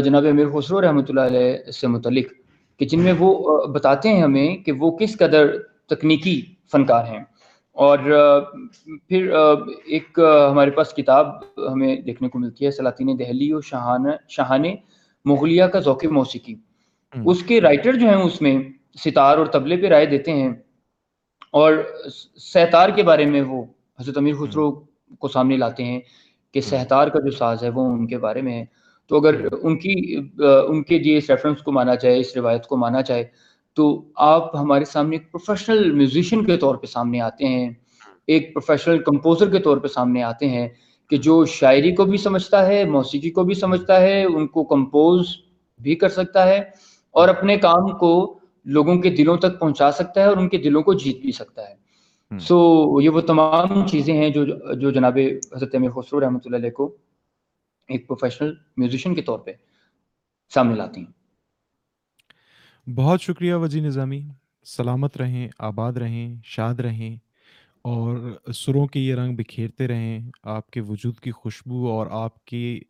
[0.05, 2.33] جناب امیر خسرو رحمۃ اللہ علیہ سے متعلق
[2.81, 5.47] کہ جن میں وہ بتاتے ہیں ہمیں کہ وہ کس قدر
[5.87, 6.41] تکنیکی
[6.73, 7.23] فنکار ہیں۔
[7.79, 7.99] اور
[9.09, 9.31] پھر
[9.85, 10.19] ایک
[10.51, 11.27] ہمارے پاس کتاب
[11.73, 14.63] ہمیں دیکھنے کو ملتی ہے سلاطین دہلی و شاہان شاہان
[15.25, 16.55] مغلیہ کا ذوق موسیقی۔
[17.25, 18.59] اس کے رائٹر جو ہیں اس میں
[19.05, 20.49] ستار اور تبلے پہ رائے دیتے ہیں۔
[21.51, 21.73] اور
[22.37, 23.65] سہتار کے بارے میں وہ
[24.01, 24.71] حضرت امیر خسرو
[25.19, 26.01] کو سامنے لاتے ہیں
[26.53, 28.65] کہ سہتار کا جو ساز ہے وہ ان کے بارے میں ہے۔
[29.07, 30.21] تو اگر ان کی
[30.69, 33.25] ان کے لیے اس ریفرنس کو مانا جائے اس روایت کو مانا جائے
[33.79, 37.71] تو آپ ہمارے سامنے ایک پروفیشنل میوزیشین کے طور پہ سامنے آتے ہیں
[38.27, 40.69] ایک پروفیشنل کمپوزر کے طور پہ سامنے آتے ہیں
[41.11, 45.27] کہ جو شاعری کو بھی سمجھتا ہے موسیقی کو بھی سمجھتا ہے ان کو کمپوز
[45.83, 46.59] بھی کر سکتا ہے
[47.11, 50.83] اور اپنے کام کو لوگوں کے دلوں تک پہنچا سکتا ہے اور ان کے دلوں
[50.83, 51.75] کو جیت بھی سکتا ہے۔
[52.39, 52.59] سو
[52.95, 55.19] so, یہ وہ تمام چیزیں ہیں جو جو جناب
[55.57, 56.97] حضرت امیر خسرو رحمۃ اللہ علیہ کو
[57.89, 59.53] ایک پروفیشنل میوزیشین کے طور پہ
[60.55, 61.18] سامنے لاتی ہیں۔
[62.95, 64.29] بہت شکریہ وجی نظامی۔
[64.65, 67.17] سلامت رہیں، آباد رہیں، شاد رہیں
[67.83, 72.81] اور سروں کے یہ رنگ بکھیرتے رہیں۔ آپ کے وجود کی خوشبو اور آپ کے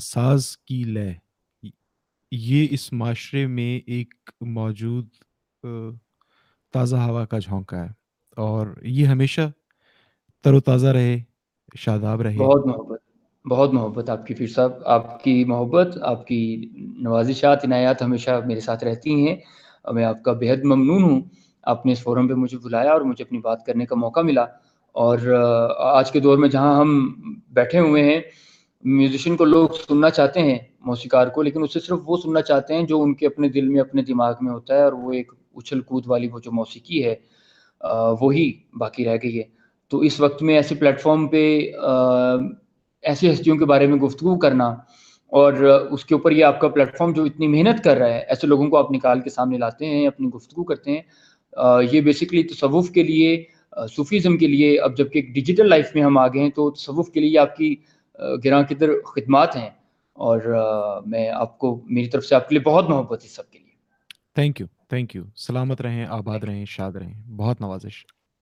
[0.00, 1.14] ساز کی لے
[2.30, 5.08] یہ اس معاشرے میں ایک موجود
[6.72, 7.90] تازہ ہوا کا جھونکا ہے
[8.36, 9.50] اور یہ ہمیشہ
[10.44, 11.22] تر و تازہ رہے،
[11.76, 12.97] شاداب رہے۔ بہت محبت۔
[13.44, 16.38] بہت محبت آپ کی پھر صاحب، آپ کی محبت، آپ کی
[16.98, 19.36] نوازشات، عنایات ہمیشہ میرے ساتھ رہتی ہیں
[19.92, 21.20] میں آپ کا بےحد ممنون ہوں۔
[21.66, 24.44] آپ نے اس فورم پہ مجھے بلایا اور مجھے اپنی بات کرنے کا موقع ملا
[24.94, 25.18] اور
[25.78, 26.90] آج کے دور میں جہاں ہم
[27.50, 28.20] بیٹھے ہوئے ہیں،
[28.84, 32.74] میوزیشین کو لوگ سننا چاہتے ہیں، موسیقار کو، لیکن اس سے صرف وہ سننا چاہتے
[32.74, 35.32] ہیں جو ان کے اپنے دل میں، اپنے دماغ میں ہوتا ہے اور وہ ایک
[35.56, 37.14] اچھل کود والی وہ جو موسیقی ہے
[38.20, 39.44] وہی باقی رہ گئی ہے۔
[39.92, 41.42] تو اس وقت میں ایسے پلیٹ فارم پہ
[43.02, 44.68] ایسی ہستیوں کے بارے میں گفتگو کرنا
[45.26, 45.52] اور
[45.90, 48.46] اس کے اوپر یہ آپ کا پلیٹ فارم جو اتنی محنت کر رہا ہے، ایسے
[48.46, 51.02] لوگوں کو آپ نکال کے سامنے لاتے ہیں، اپنی گفتگو کرتے ہیں۔
[51.92, 53.44] یہ بیسکلی تصوف کے لیے
[53.96, 57.20] صوفیزم کے لیے اب جبکہ ڈیجیٹل لائف میں ہم آ گئے ہیں تو تصوف کے
[57.20, 57.76] لیے آپ کی
[58.44, 59.70] گراں قدر خدمات ہیں۔
[60.12, 60.40] اور
[61.06, 63.68] میں آپ کو، میری طرف سے آپ کے لیے بہت محبت ہے سب کے لیے۔
[64.34, 68.17] تھینک یو تھینک یو سلامت رہیں، آباد رہیں، شاد رہیں۔ بہت نوازش۔